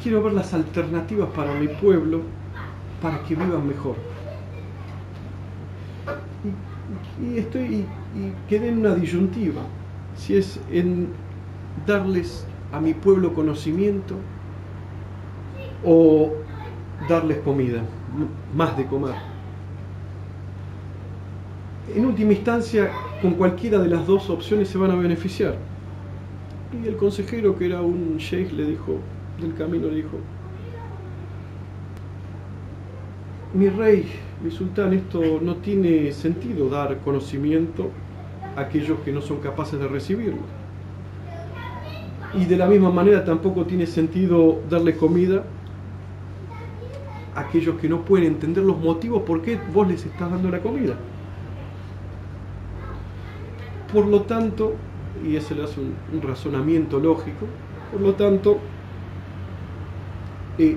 quiero 0.03 0.23
ver 0.23 0.33
las 0.33 0.55
alternativas 0.55 1.29
para 1.31 1.53
mi 1.55 1.69
pueblo 1.69 2.23
para 3.03 3.23
que 3.25 3.35
vivan 3.35 3.67
mejor. 3.67 3.97
Y, 7.21 7.39
estoy 7.39 7.85
y, 8.15 8.33
quedé 8.49 8.69
en 8.69 8.79
una 8.79 8.95
disyuntiva, 8.95 9.63
si 10.17 10.37
es 10.37 10.61
en 10.71 11.09
darles 11.87 12.47
a 12.73 12.81
mi 12.81 12.95
pueblo 12.95 13.35
conocimiento 13.35 14.17
o 15.85 16.33
darles 17.09 17.39
comida, 17.39 17.83
más 18.55 18.77
de 18.77 18.87
comer 18.87 19.15
en 21.95 22.05
última 22.05 22.33
instancia, 22.33 22.91
con 23.23 23.35
cualquiera 23.35 23.79
de 23.79 23.89
las 23.89 24.07
dos 24.07 24.29
opciones 24.29 24.69
se 24.69 24.79
van 24.79 24.91
a 24.91 24.97
beneficiar. 24.97 25.57
Y 26.83 26.89
el 26.89 26.97
consejero, 26.97 27.57
que 27.57 27.67
era 27.67 27.81
un 27.81 28.17
sheikh, 28.19 28.53
le 28.53 28.67
dijo, 28.67 28.99
del 29.41 29.55
camino 29.55 29.89
le 29.89 29.97
dijo, 29.97 30.19
mi 33.55 33.69
rey, 33.69 34.11
mi 34.43 34.51
sultán, 34.51 34.93
esto 34.93 35.41
no 35.41 35.57
tiene 35.57 36.13
sentido 36.13 36.69
dar 36.69 36.99
conocimiento 36.99 37.91
aquellos 38.57 38.99
que 39.01 39.13
no 39.13 39.21
son 39.21 39.39
capaces 39.39 39.79
de 39.79 39.87
recibirlo. 39.87 40.41
Y 42.35 42.45
de 42.47 42.57
la 42.57 42.67
misma 42.67 42.91
manera 42.91 43.25
tampoco 43.25 43.65
tiene 43.65 43.87
sentido 43.87 44.61
darle 44.69 44.97
comida 44.97 45.45
a 47.35 47.41
aquellos 47.41 47.79
que 47.79 47.89
no 47.89 48.03
pueden 48.03 48.27
entender 48.27 48.65
los 48.65 48.79
motivos 48.79 49.23
por 49.23 49.43
qué 49.43 49.59
vos 49.73 49.87
les 49.87 50.05
estás 50.05 50.31
dando 50.31 50.51
la 50.51 50.61
comida. 50.61 50.97
Por 53.93 54.07
lo 54.07 54.23
tanto, 54.23 54.75
y 55.25 55.37
ese 55.37 55.55
le 55.55 55.65
hace 55.65 55.81
un, 55.81 56.23
razonamiento 56.23 56.99
lógico, 56.99 57.47
por 57.93 58.01
lo 58.01 58.15
tanto, 58.15 58.59
eh, 60.59 60.77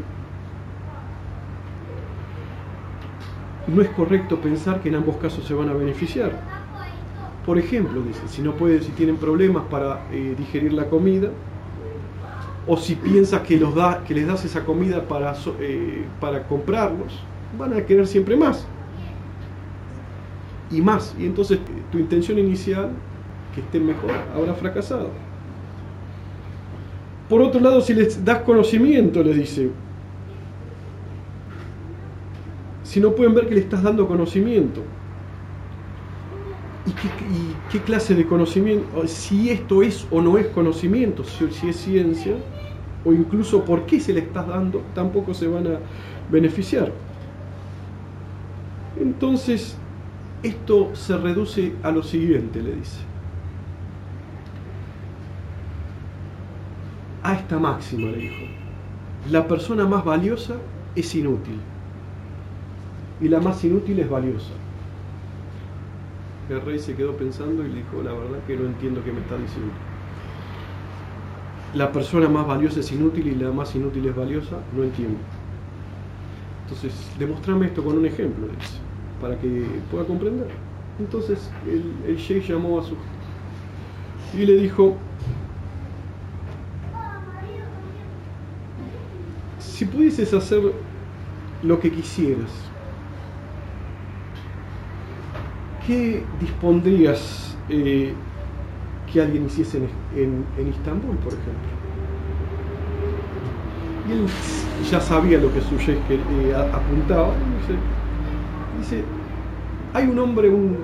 no 3.68 3.82
es 3.82 3.89
correcto 3.89 4.39
pensar 4.39 4.82
que 4.82 4.89
en 4.89 4.96
ambos 4.96 5.18
casos 5.18 5.46
se 5.46 5.54
van 5.54 5.70
a 5.70 5.74
beneficiar. 5.74 6.49
Por 7.45 7.58
ejemplo, 7.58 8.02
dice, 8.02 8.21
si 8.28 8.41
no 8.41 8.54
pueden, 8.54 8.84
si 8.84 8.91
tienen 8.91 9.17
problemas 9.17 9.63
para 9.69 10.02
eh, 10.12 10.36
digerir 10.38 10.73
la 10.73 10.86
comida, 10.86 11.30
o 12.67 12.78
si 12.78 12.95
piensas 12.95 13.41
que, 13.41 13.58
les 13.58 14.28
das 14.28 14.45
esa 14.45 14.63
comida 14.63 15.08
para, 15.08 15.34
eh, 15.60 16.06
para 16.19 16.43
comprarlos, 16.47 17.19
van 17.58 17.73
a 17.73 17.82
querer 17.82 18.06
siempre 18.06 18.36
más 18.36 18.67
y 20.69 20.82
más. 20.82 21.15
Y 21.17 21.25
entonces 21.25 21.60
tu 21.91 21.97
intención 21.97 22.38
inicial, 22.38 22.91
que 23.56 23.62
estén 23.62 23.86
mejor, 23.86 24.12
habrá 24.36 24.54
fracasado. 24.54 25.10
Por 27.28 27.41
otro 27.41 27.60
lado, 27.60 27.82
si 27.82 27.93
les 27.93 28.23
das 28.23 28.39
conocimiento, 28.39 29.23
les 29.23 29.36
dice, 29.36 29.71
si 32.84 32.99
no 32.99 33.12
pueden 33.13 33.34
ver 33.36 33.47
que 33.47 33.56
le 33.56 33.62
estás 33.62 33.84
dando 33.84 34.08
conocimiento, 34.08 34.82
¿y 36.89 37.71
qué, 37.71 37.82
clase 37.82 38.15
de 38.15 38.25
conocimiento? 38.25 39.08
Si 39.08 39.49
esto 39.49 39.82
es 39.82 40.08
o 40.12 40.21
no 40.21 40.38
es 40.38 40.47
conocimiento, 40.47 41.23
si 41.23 41.69
es 41.69 41.75
ciencia, 41.78 42.36
o 43.06 43.13
incluso 43.13 43.63
por 43.63 43.86
qué 43.86 43.99
se 43.99 44.13
le 44.13 44.21
estás 44.21 44.47
dando, 44.47 44.82
tampoco 44.93 45.34
se 45.34 45.47
van 45.47 45.67
a 45.67 45.80
beneficiar. 46.30 46.91
Entonces, 48.99 49.78
esto 50.43 50.95
se 50.95 51.17
reduce 51.17 51.73
a 51.84 51.91
lo 51.91 52.04
siguiente, 52.04 52.62
le 52.62 52.75
dice. 52.75 52.99
A 57.23 57.34
esta 57.34 57.60
máxima, 57.60 58.10
le 58.10 58.17
dijo. 58.17 58.45
La 59.30 59.47
persona 59.47 59.86
más 59.86 60.04
valiosa 60.04 60.56
es 60.95 61.13
inútil. 61.15 61.60
Y 63.21 63.28
la 63.28 63.39
más 63.39 63.63
inútil 63.63 63.99
es 63.99 64.10
valiosa. 64.10 64.52
El 66.50 66.62
rey 66.62 66.80
se 66.80 66.96
quedó 66.96 67.16
pensando 67.16 67.64
y 67.64 67.70
le 67.70 67.76
dijo, 67.76 68.02
la 68.04 68.12
verdad 68.14 68.40
que 68.48 68.58
no 68.58 68.66
entiendo 68.66 69.04
qué 69.04 69.12
me 69.12 69.20
está 69.22 69.38
diciendo. 69.38 69.72
La 71.76 71.92
persona 71.92 72.28
más 72.28 72.48
valiosa 72.48 72.80
es 72.80 72.92
inútil 72.92 73.28
y 73.28 73.36
la 73.36 73.52
más 73.52 73.76
inútil 73.76 74.08
es 74.08 74.16
valiosa, 74.16 74.58
no 74.76 74.84
entiendo. 74.84 75.20
Entonces, 76.64 76.94
demostrame 77.20 77.68
esto 77.68 77.84
con 77.84 77.98
un 77.98 78.06
ejemplo, 78.06 78.48
dice 78.48 78.90
para 79.20 79.38
que 79.38 79.66
pueda 79.92 80.06
comprender. 80.06 80.48
Entonces 81.00 81.50
el, 81.66 81.94
el 82.08 82.18
sheikh 82.18 82.48
llamó 82.48 82.80
a 82.80 82.84
su 82.84 82.96
y 84.34 84.46
le 84.46 84.58
dijo, 84.58 84.96
si 89.60 89.86
pudieses 89.86 90.34
hacer 90.34 90.62
lo 91.64 91.80
que 91.80 91.92
quisieras, 91.92 92.52
¿qué 95.89 96.23
dispondrías 96.39 97.58
eh, 97.67 98.13
que 99.12 99.21
alguien 99.21 99.47
hiciese 99.47 99.80
en, 100.15 100.45
en, 100.56 100.67
Istambul, 100.67 101.15
por 101.17 101.34
ejemplo? 101.34 101.69
Y 104.08 104.12
él 104.12 104.25
ya 104.91 105.02
sabía 105.02 105.39
lo 105.39 105.52
que 105.52 105.62
su 105.62 105.78
sheikh 105.78 105.99
eh, 106.12 106.56
apuntaba, 106.56 107.30
y 107.30 107.62
dice, 107.62 107.80
Dice, 108.78 109.04
hay 109.95 110.06
un 110.06 110.19
hombre, 110.19 110.47
un, 110.49 110.78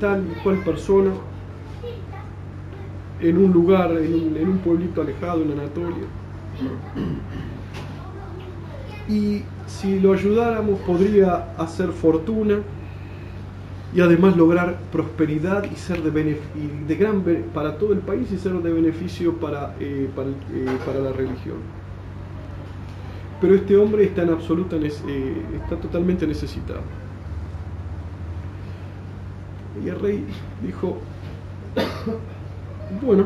tal 0.00 0.26
y 0.26 0.42
cual 0.42 0.58
persona, 0.64 1.12
en 3.20 3.38
un 3.38 3.52
lugar, 3.52 3.92
en 3.92 4.48
un, 4.48 4.58
pueblito 4.58 5.00
alejado 5.00 5.42
en 5.42 5.52
Anatolia. 5.52 6.06
Y 9.08 9.42
si 9.68 10.00
lo 10.00 10.12
ayudáramos 10.12 10.80
podría 10.80 11.54
hacer 11.56 11.90
fortuna 11.92 12.58
y 13.94 14.00
además 14.00 14.36
lograr 14.36 14.78
prosperidad 14.92 15.64
y 15.70 15.76
ser 15.76 16.02
de, 16.02 16.40
de 16.86 16.94
gran 16.96 17.22
para 17.52 17.76
todo 17.76 17.92
el 17.92 18.00
país 18.00 18.30
y 18.32 18.38
ser 18.38 18.52
de 18.54 18.72
beneficio 18.72 19.34
para, 19.34 19.74
eh, 19.80 20.08
eh, 20.16 20.78
para 20.86 21.00
la 21.00 21.12
religión 21.12 21.56
pero 23.40 23.54
este 23.54 23.76
hombre 23.76 24.04
está 24.04 24.22
en 24.22 24.30
absoluta, 24.30 24.76
eh, 24.76 25.42
está 25.62 25.76
totalmente 25.76 26.26
necesitado. 26.26 26.82
Y 29.82 29.88
el 29.88 29.98
rey 29.98 30.26
dijo, 30.62 30.98
bueno, 33.02 33.24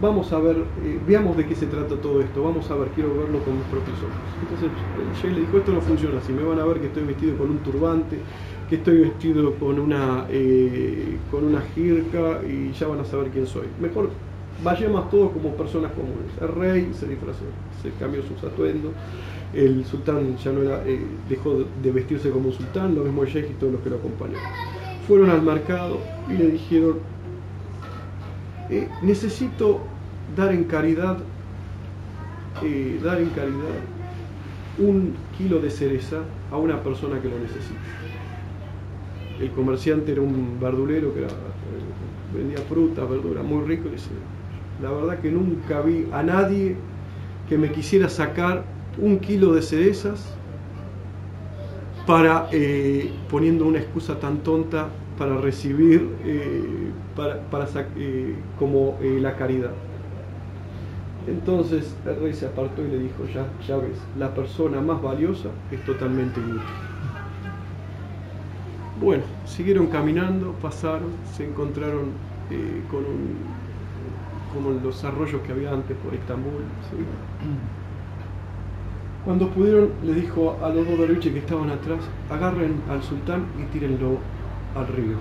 vamos 0.00 0.32
a 0.32 0.38
ver, 0.38 0.56
eh, 0.82 0.98
veamos 1.06 1.36
de 1.36 1.46
qué 1.46 1.54
se 1.54 1.66
trata 1.66 1.96
todo 1.96 2.22
esto, 2.22 2.42
vamos 2.42 2.70
a 2.70 2.74
ver, 2.74 2.88
quiero 2.94 3.10
verlo 3.10 3.40
con 3.44 3.58
mis 3.58 3.66
propios 3.66 3.98
ojos. 3.98 4.16
Entonces 4.40 4.70
el 4.98 5.22
rey 5.22 5.34
le 5.34 5.40
dijo, 5.46 5.58
esto 5.58 5.72
no 5.72 5.80
funciona 5.82 6.18
así, 6.18 6.32
me 6.32 6.42
van 6.42 6.58
a 6.58 6.64
ver 6.64 6.80
que 6.80 6.86
estoy 6.86 7.04
vestido 7.04 7.36
con 7.36 7.50
un 7.50 7.58
turbante, 7.58 8.18
que 8.68 8.76
estoy 8.76 9.00
vestido 9.00 9.54
con 9.54 9.78
una, 9.78 10.26
eh, 10.28 11.16
con 11.30 11.44
una 11.44 11.60
jirca 11.74 12.40
y 12.46 12.72
ya 12.72 12.88
van 12.88 13.00
a 13.00 13.04
saber 13.04 13.30
quién 13.30 13.46
soy. 13.46 13.66
Mejor 13.80 14.10
vayamos 14.64 15.10
todos 15.10 15.32
como 15.32 15.50
personas 15.50 15.92
comunes. 15.92 16.30
El 16.40 16.48
rey 16.48 16.90
se 16.92 17.06
disfrazó, 17.06 17.44
se 17.82 17.90
cambió 17.98 18.22
sus 18.22 18.42
atuendos 18.42 18.92
el 19.56 19.84
sultán 19.84 20.36
ya 20.36 20.52
no 20.52 20.62
era, 20.62 20.82
eh, 20.86 21.00
dejó 21.28 21.64
de 21.82 21.90
vestirse 21.90 22.30
como 22.30 22.52
sultán, 22.52 22.94
lo 22.94 23.04
mismo 23.04 23.22
el 23.22 23.28
sheikh 23.28 23.50
y 23.50 23.54
todos 23.54 23.72
los 23.72 23.82
que 23.82 23.90
lo 23.90 23.96
acompañaban. 23.96 24.44
Fueron 25.06 25.30
al 25.30 25.42
mercado 25.42 25.98
y 26.28 26.34
le 26.34 26.48
dijeron, 26.48 26.98
eh, 28.70 28.88
necesito 29.02 29.80
dar 30.36 30.52
en 30.52 30.64
caridad, 30.64 31.18
dar 33.02 33.20
en 33.20 33.28
caridad 33.30 33.76
un 34.78 35.14
kilo 35.38 35.60
de 35.60 35.70
cereza 35.70 36.22
a 36.50 36.56
una 36.56 36.82
persona 36.82 37.20
que 37.20 37.28
lo 37.28 37.38
necesita. 37.38 37.80
El 39.40 39.50
comerciante 39.50 40.12
era 40.12 40.22
un 40.22 40.58
verdulero 40.60 41.12
que 41.14 41.26
vendía 42.36 42.58
fruta, 42.68 43.04
verdura, 43.04 43.42
muy 43.42 43.64
rico. 43.64 43.88
Y 43.88 44.82
la 44.82 44.90
verdad 44.90 45.18
que 45.20 45.30
nunca 45.30 45.80
vi 45.82 46.06
a 46.12 46.22
nadie 46.22 46.76
que 47.48 47.58
me 47.58 47.70
quisiera 47.70 48.08
sacar 48.08 48.64
un 48.98 49.18
kilo 49.18 49.54
de 49.54 49.62
cerezas 49.62 50.34
para, 52.06 52.48
eh, 52.52 53.10
poniendo 53.28 53.66
una 53.66 53.78
excusa 53.78 54.18
tan 54.18 54.38
tonta 54.38 54.88
para 55.18 55.36
recibir 55.38 56.08
eh, 56.24 56.90
para, 57.16 57.40
eh, 57.96 58.34
como 58.58 58.98
la 59.02 59.36
caridad. 59.36 59.72
Entonces 61.26 61.96
el 62.06 62.20
rey 62.20 62.32
se 62.32 62.46
apartó 62.46 62.84
y 62.84 62.88
le 62.88 62.98
dijo, 63.00 63.24
ya, 63.34 63.46
ya 63.66 63.76
ves, 63.76 63.98
la 64.16 64.32
persona 64.32 64.80
más 64.80 65.02
valiosa 65.02 65.48
es 65.72 65.84
totalmente 65.84 66.38
inútil. 66.40 66.85
Bueno, 69.00 69.24
siguieron 69.44 69.88
caminando, 69.88 70.52
pasaron, 70.62 71.10
se 71.36 71.46
encontraron 71.46 72.12
con 72.90 73.04
un 73.04 73.36
como 74.56 74.70
los 74.70 75.04
arroyos 75.04 75.42
que 75.42 75.52
había 75.52 75.70
antes 75.70 75.96
por 75.98 76.14
Estambul. 76.14 76.52
Cuando 79.24 79.50
pudieron, 79.50 79.90
le 80.04 80.14
dijo 80.14 80.56
a 80.62 80.68
los 80.70 80.88
dos 80.88 80.98
derviches 80.98 81.32
que 81.32 81.40
estaban 81.40 81.68
atrás, 81.68 81.98
agarren 82.30 82.80
al 82.88 83.02
sultán 83.02 83.44
y 83.60 83.64
tírenlo 83.72 84.18
al 84.74 84.86
río. 84.86 85.16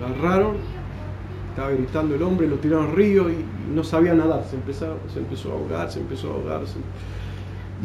Lo 0.00 0.06
agarraron, 0.06 0.56
estaba 1.50 1.70
gritando 1.70 2.14
el 2.14 2.22
hombre, 2.22 2.46
lo 2.46 2.56
tiraron 2.56 2.86
al 2.86 2.92
río 2.92 3.28
y 3.28 3.44
no 3.74 3.82
sabía 3.82 4.14
nadar, 4.14 4.44
se 4.44 4.56
empezó, 4.56 4.96
se 5.12 5.48
a 5.48 5.52
ahogar, 5.52 5.90
se 5.90 6.00
empezó 6.00 6.30
a 6.30 6.34
ahogarse. 6.34 6.78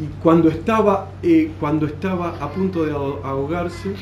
Y 0.00 0.06
cuando 0.22 0.48
estaba, 0.48 1.10
eh, 1.22 1.52
cuando 1.60 1.86
estaba 1.86 2.30
a 2.40 2.50
punto 2.50 2.84
de 2.84 2.92
ahogarse, 2.92 3.94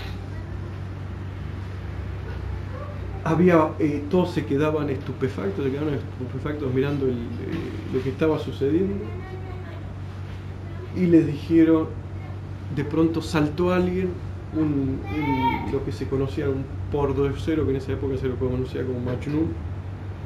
había, 3.24 3.70
eh, 3.78 4.04
todos 4.08 4.30
se 4.30 4.46
quedaban 4.46 4.88
estupefactos, 4.88 5.64
se 5.64 5.70
quedaban 5.70 5.94
estupefactos 5.94 6.72
mirando 6.72 7.06
eh, 7.06 7.12
lo 7.92 8.02
que 8.02 8.10
estaba 8.10 8.38
sucediendo. 8.38 9.04
Y 10.96 11.06
les 11.06 11.26
dijeron, 11.26 11.86
de 12.74 12.84
pronto 12.84 13.20
saltó 13.20 13.72
alguien, 13.72 14.10
un, 14.56 15.00
lo 15.72 15.84
que 15.84 15.92
se 15.92 16.06
conocía 16.08 16.48
un 16.48 16.64
cero 17.38 17.64
que 17.64 17.70
en 17.70 17.76
esa 17.76 17.92
época 17.92 18.16
se 18.16 18.28
lo 18.28 18.36
conocía 18.36 18.84
como 18.84 19.00
Majnun, 19.00 19.48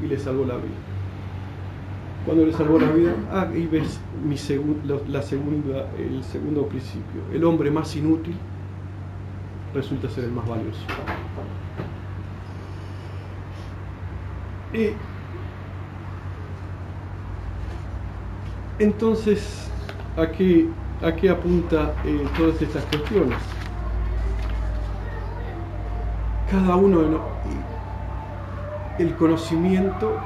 y 0.02 0.06
le 0.06 0.18
salvó 0.18 0.44
la 0.44 0.56
vida. 0.56 0.93
Cuando 2.24 2.46
le 2.46 2.52
salvó 2.54 2.78
la 2.78 2.90
vida, 2.90 3.14
ah, 3.30 3.48
ahí 3.52 3.66
ves 3.66 4.00
mi 4.26 4.36
la 5.08 5.20
segunda, 5.20 5.86
el 5.98 6.24
segundo 6.24 6.66
principio. 6.66 7.20
El 7.32 7.44
hombre 7.44 7.70
más 7.70 7.94
inútil 7.96 8.34
resulta 9.74 10.08
ser 10.08 10.24
el 10.24 10.32
más 10.32 10.48
valioso. 10.48 10.80
Y 14.72 14.88
entonces, 18.78 19.70
aquí, 20.16 20.70
aquí 21.02 21.28
apunta 21.28 21.94
eh, 22.06 22.26
todas 22.38 22.60
estas 22.62 22.84
cuestiones. 22.86 23.38
Cada 26.50 26.76
uno, 26.76 27.02
el 28.98 29.14
conocimiento 29.16 30.18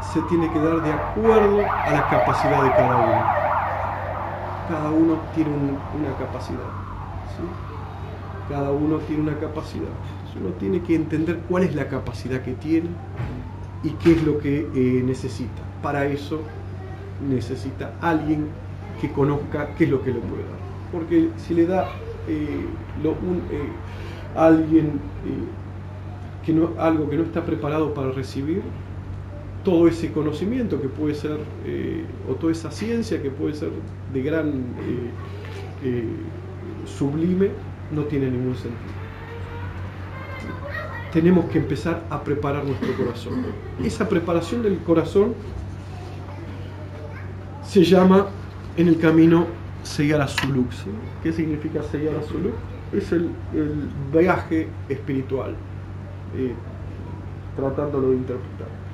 se 0.00 0.20
tiene 0.22 0.50
que 0.52 0.58
dar 0.58 0.82
de 0.82 0.92
acuerdo 0.92 1.60
a 1.60 1.90
la 1.90 2.08
capacidad 2.08 2.62
de 2.62 2.70
cada 2.70 2.96
uno. 2.96 3.46
Cada 4.68 4.90
uno 4.90 5.18
tiene 5.34 5.50
una 5.50 6.16
capacidad. 6.18 6.58
Cada 8.48 8.70
uno 8.70 8.98
tiene 8.98 9.22
una 9.22 9.38
capacidad. 9.38 9.88
uno 10.38 10.50
tiene 10.58 10.82
que 10.82 10.94
entender 10.94 11.40
cuál 11.48 11.62
es 11.62 11.74
la 11.74 11.88
capacidad 11.88 12.40
que 12.42 12.52
tiene 12.52 12.90
y 13.82 13.90
qué 13.90 14.12
es 14.12 14.22
lo 14.22 14.38
que 14.38 14.68
eh, 14.74 15.02
necesita. 15.04 15.62
Para 15.82 16.06
eso 16.06 16.40
necesita 17.28 17.94
alguien 18.00 18.48
que 19.00 19.10
conozca 19.12 19.68
qué 19.76 19.84
es 19.84 19.90
lo 19.90 20.02
que 20.02 20.12
le 20.12 20.20
puede 20.20 20.42
dar. 20.42 20.58
Porque 20.92 21.30
si 21.36 21.54
le 21.54 21.66
da 21.66 21.88
eh, 22.28 22.66
eh, 23.04 23.68
alguien 24.36 25.00
que 26.44 26.52
no, 26.52 26.70
algo 26.78 27.08
que 27.10 27.16
no 27.16 27.24
está 27.24 27.44
preparado 27.44 27.94
para 27.94 28.10
recibir, 28.10 28.62
todo 29.66 29.88
ese 29.88 30.12
conocimiento 30.12 30.80
que 30.80 30.88
puede 30.88 31.14
ser, 31.14 31.38
o 32.30 32.34
toda 32.36 32.52
esa 32.52 32.70
ciencia 32.70 33.20
que 33.20 33.30
puede 33.30 33.54
ser 33.54 33.70
de 34.14 34.22
gran 34.22 34.62
sublime, 36.86 37.50
no 37.90 38.04
tiene 38.04 38.30
ningún 38.30 38.54
sentido 38.54 39.06
tenemos 41.16 41.46
que 41.46 41.56
empezar 41.56 42.04
a 42.10 42.22
preparar 42.22 42.62
nuestro 42.66 42.92
corazón. 42.94 43.46
Esa 43.82 44.06
preparación 44.06 44.62
del 44.62 44.76
corazón 44.80 45.32
se 47.62 47.82
llama 47.84 48.26
en 48.76 48.88
el 48.88 48.98
camino 48.98 49.46
sellar 49.82 50.20
a 50.20 50.28
Suluk. 50.28 50.68
¿Qué 51.22 51.32
significa 51.32 51.82
sellar 51.84 52.16
a 52.16 52.22
Suluk? 52.22 52.52
Es 52.92 53.12
el, 53.12 53.30
viaje 54.12 54.68
espiritual, 54.90 55.54
eh, 56.36 56.52
tratándolo 57.56 58.10
de 58.10 58.16
interpretar. 58.16 58.85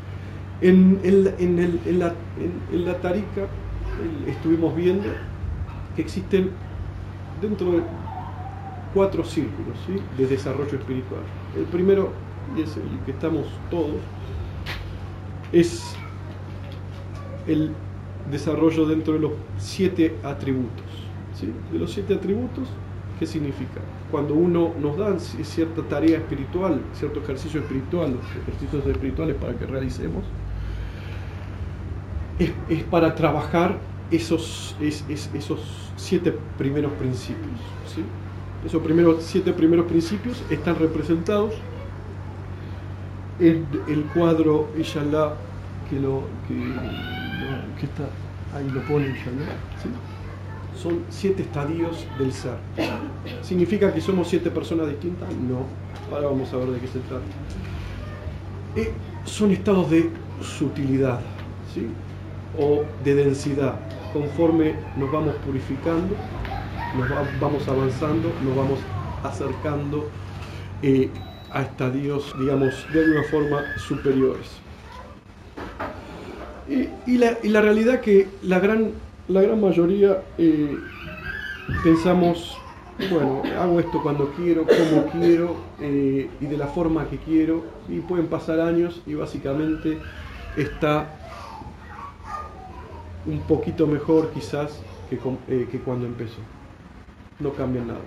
En, 0.62 1.00
en, 1.02 1.24
la, 1.98 2.14
en 2.70 2.84
la 2.84 3.00
Tarika 3.00 3.48
estuvimos 4.28 4.74
viendo 4.76 5.08
que 5.96 6.02
existen 6.02 6.50
dentro 7.40 7.72
de 7.72 7.82
cuatro 8.94 9.24
círculos 9.24 9.76
de 10.16 10.26
desarrollo 10.26 10.78
espiritual. 10.78 11.22
El 11.56 11.64
primero, 11.64 12.12
y 12.56 12.62
es 12.62 12.76
el 12.76 12.82
que 13.04 13.10
estamos 13.10 13.46
todos, 13.70 13.96
es 15.52 15.96
el 17.46 17.72
desarrollo 18.30 18.86
dentro 18.86 19.14
de 19.14 19.20
los 19.20 19.32
siete 19.58 20.14
atributos. 20.22 20.86
De 21.72 21.78
los 21.78 21.92
siete 21.92 22.14
atributos, 22.14 22.68
¿qué 23.18 23.26
significa? 23.26 23.80
Cuando 24.12 24.34
uno 24.34 24.72
nos 24.80 24.96
da 24.96 25.18
cierta 25.18 25.82
tarea 25.82 26.18
espiritual, 26.18 26.80
cierto 26.92 27.20
ejercicio 27.20 27.60
espiritual, 27.60 28.14
ejercicios 28.42 28.86
espirituales 28.86 29.36
para 29.36 29.54
que 29.54 29.66
realicemos, 29.66 30.22
es, 32.38 32.82
para 32.84 33.14
trabajar 33.14 33.78
esos, 34.10 34.76
esos 34.80 35.60
siete 35.96 36.36
primeros 36.58 36.92
principios. 36.92 37.60
esos 38.64 38.82
primeros 38.82 39.22
siete 39.22 39.52
primeros 39.52 39.86
principios 39.86 40.42
están 40.50 40.76
representados 40.78 41.54
en 43.40 43.66
el 43.88 44.04
cuadro 44.14 44.68
Inshallah 44.76 45.34
que 45.88 45.98
lo 45.98 46.22
que, 46.46 47.84
está 47.84 48.04
ahí 48.54 48.68
lo 48.70 48.82
pone 48.82 49.14
son 50.80 51.00
siete 51.10 51.42
estadios 51.42 52.06
del 52.18 52.32
ser. 52.32 52.56
Significa 53.42 53.92
que 53.92 54.00
somos 54.00 54.28
siete 54.28 54.50
personas 54.50 54.88
distintas 54.88 55.28
no. 55.34 55.66
Ahora 56.12 56.28
vamos 56.28 56.52
a 56.52 56.56
ver 56.56 56.70
de 56.70 56.78
qué 56.80 56.86
se 56.86 56.98
trata. 57.00 57.24
Eh, 58.76 58.92
son 59.24 59.52
estados 59.52 59.90
de 59.90 60.10
sutilidad 60.40 61.20
¿sí? 61.74 61.86
O 62.58 62.84
de 63.04 63.14
densidad 63.14 63.74
conforme 64.12 64.74
nos 64.96 65.10
vamos 65.10 65.34
purificando 65.46 66.14
nos 66.96 67.08
vamos 67.40 67.66
avanzando, 67.68 68.32
nos 68.44 68.56
vamos 68.56 68.78
acercando 69.22 70.08
eh, 70.82 71.08
a 71.50 71.62
estadios, 71.62 72.34
digamos, 72.38 72.86
de 72.92 73.04
alguna 73.04 73.22
forma 73.24 73.62
superiores. 73.78 74.50
Y, 76.68 77.18
la, 77.18 77.60
realidad 77.60 78.00
que 78.00 78.28
la 78.42 78.58
gran, 78.58 78.92
la 79.28 79.42
gran 79.42 79.60
mayoría 79.60 80.22
eh, 80.38 80.76
pensamos, 81.84 82.56
bueno, 83.10 83.42
hago 83.60 83.80
esto 83.80 84.02
cuando 84.02 84.32
quiero, 84.32 84.64
como 84.64 85.06
quiero 85.10 85.56
eh, 85.80 86.30
y 86.40 86.46
de 86.46 86.56
la 86.56 86.68
forma 86.68 87.06
que 87.08 87.18
quiero, 87.18 87.64
y 87.88 88.00
pueden 88.00 88.28
pasar 88.28 88.60
años 88.60 89.02
y 89.06 89.14
básicamente 89.14 89.98
está 90.56 91.21
un 93.26 93.40
poquito 93.40 93.86
mejor 93.86 94.30
quizás 94.30 94.80
que, 95.08 95.18
que 95.66 95.78
cuando 95.80 96.06
empezó 96.06 96.38
no 97.42 97.52
cambia 97.52 97.82
nada. 97.82 98.00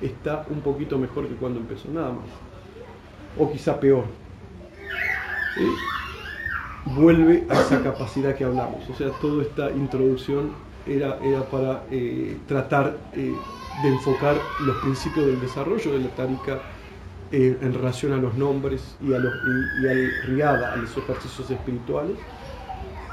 Está 0.00 0.44
un 0.50 0.60
poquito 0.60 0.98
mejor 0.98 1.28
que 1.28 1.34
cuando 1.34 1.60
empezó, 1.60 1.88
nada 1.88 2.10
más. 2.10 2.26
O 3.38 3.50
quizá 3.50 3.78
peor. 3.78 4.04
Vuelve 6.84 7.46
a 7.48 7.60
esa 7.60 7.82
capacidad 7.82 8.34
que 8.34 8.44
hablamos. 8.44 8.88
O 8.90 8.94
sea, 8.94 9.10
toda 9.20 9.42
esta 9.42 9.70
introducción 9.70 10.52
era, 10.86 11.18
era 11.22 11.42
para 11.44 11.84
eh, 11.90 12.36
tratar 12.48 12.96
eh, 13.12 13.34
de 13.82 13.88
enfocar 13.88 14.36
los 14.66 14.76
principios 14.78 15.26
del 15.26 15.40
desarrollo 15.40 15.92
de 15.92 16.00
la 16.00 16.08
tarika 16.08 16.60
eh, 17.30 17.56
en 17.60 17.72
relación 17.72 18.12
a 18.12 18.16
los 18.16 18.34
nombres 18.34 18.96
y, 19.00 19.14
a 19.14 19.18
los, 19.18 19.32
y, 19.82 19.88
al 19.88 20.10
riada, 20.26 20.72
a 20.72 20.76
los 20.76 20.96
ejercicios 20.96 21.50
espirituales, 21.50 22.16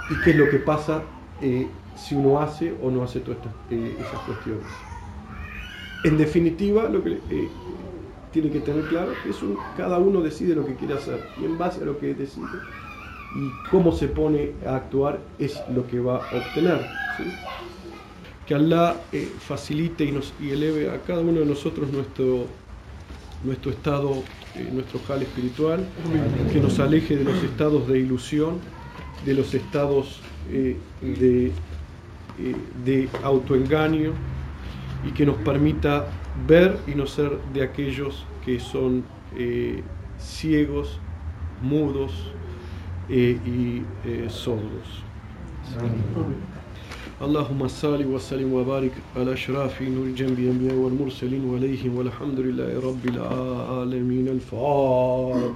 y 0.10 0.22
qué 0.24 0.32
es 0.32 0.36
lo 0.36 0.50
que 0.50 0.58
pasa 0.58 1.04
si 1.96 2.16
uno 2.16 2.40
hace 2.40 2.74
o 2.82 2.90
no 2.90 3.04
hace 3.04 3.20
todas 3.20 3.40
esas 3.70 4.20
cuestiones. 4.26 4.66
En 6.04 6.18
definitiva, 6.18 6.88
lo 6.90 7.04
que 7.04 7.20
tiene 8.32 8.50
que 8.50 8.60
tener 8.60 8.86
claro 8.86 9.12
es 9.28 9.36
que 9.36 9.46
cada 9.76 9.98
uno 9.98 10.22
decide 10.22 10.56
lo 10.56 10.66
que 10.66 10.76
quiere 10.76 10.94
hacer 10.94 11.28
y 11.42 11.46
en 11.46 11.58
base 11.58 11.82
a 11.82 11.86
lo 11.86 11.98
que 11.98 12.14
decide 12.14 12.46
y 13.36 13.70
cómo 13.70 13.92
se 13.92 14.08
pone 14.08 14.54
a 14.66 14.76
actuar 14.76 15.20
es 15.38 15.62
lo 15.74 15.86
que 15.88 16.00
va 16.00 16.18
a 16.18 16.38
obtener. 16.38 16.86
Que 18.48 18.56
Allah 18.56 18.96
eh, 19.12 19.30
facilite 19.40 20.06
y, 20.06 20.12
nos, 20.12 20.34
y 20.40 20.50
eleve 20.50 20.90
a 20.90 21.00
cada 21.02 21.22
uno 21.22 21.40
de 21.40 21.46
nosotros 21.46 21.92
nuestro, 21.92 22.46
nuestro 23.44 23.72
estado, 23.72 24.24
eh, 24.56 24.70
nuestro 24.72 25.00
jal 25.08 25.22
espiritual, 25.22 25.86
que 26.52 26.60
nos 26.60 26.80
aleje 26.80 27.18
de 27.18 27.24
los 27.26 27.44
estados 27.44 27.88
de 27.88 28.00
ilusión, 28.00 28.60
de 29.25 29.35
los 29.35 29.55
estados 29.55 30.21
eh, 30.51 30.77
de, 31.01 31.53
de 32.85 33.09
autoengaño 33.23 34.13
y 35.07 35.13
que 35.13 35.27
nos 35.27 35.37
permita 35.37 36.07
ver 36.47 36.79
y 36.87 36.95
no 36.95 37.07
ser 37.07 37.39
de 37.53 37.63
aquellos 37.63 38.25
que 38.45 38.59
son 38.59 39.05
ciegos, 40.19 40.99
mudos, 41.63 42.13
y 43.09 43.83
sordos. 44.29 45.05
اللهم 47.23 47.69
صل 47.69 48.07
وسلم 48.07 48.53
وبارك 48.53 48.91
على 49.17 49.33
اشراف 49.33 49.83
نور 49.83 50.07
الجنب 50.07 50.39
الانبياء 50.39 50.75
والمرسلين 50.75 51.45
وعليهم 51.45 51.97
والحمد 51.97 52.41
لله 52.41 52.81
رب 52.89 53.05
العالمين 53.09 54.29
الفاتحه 54.29 55.55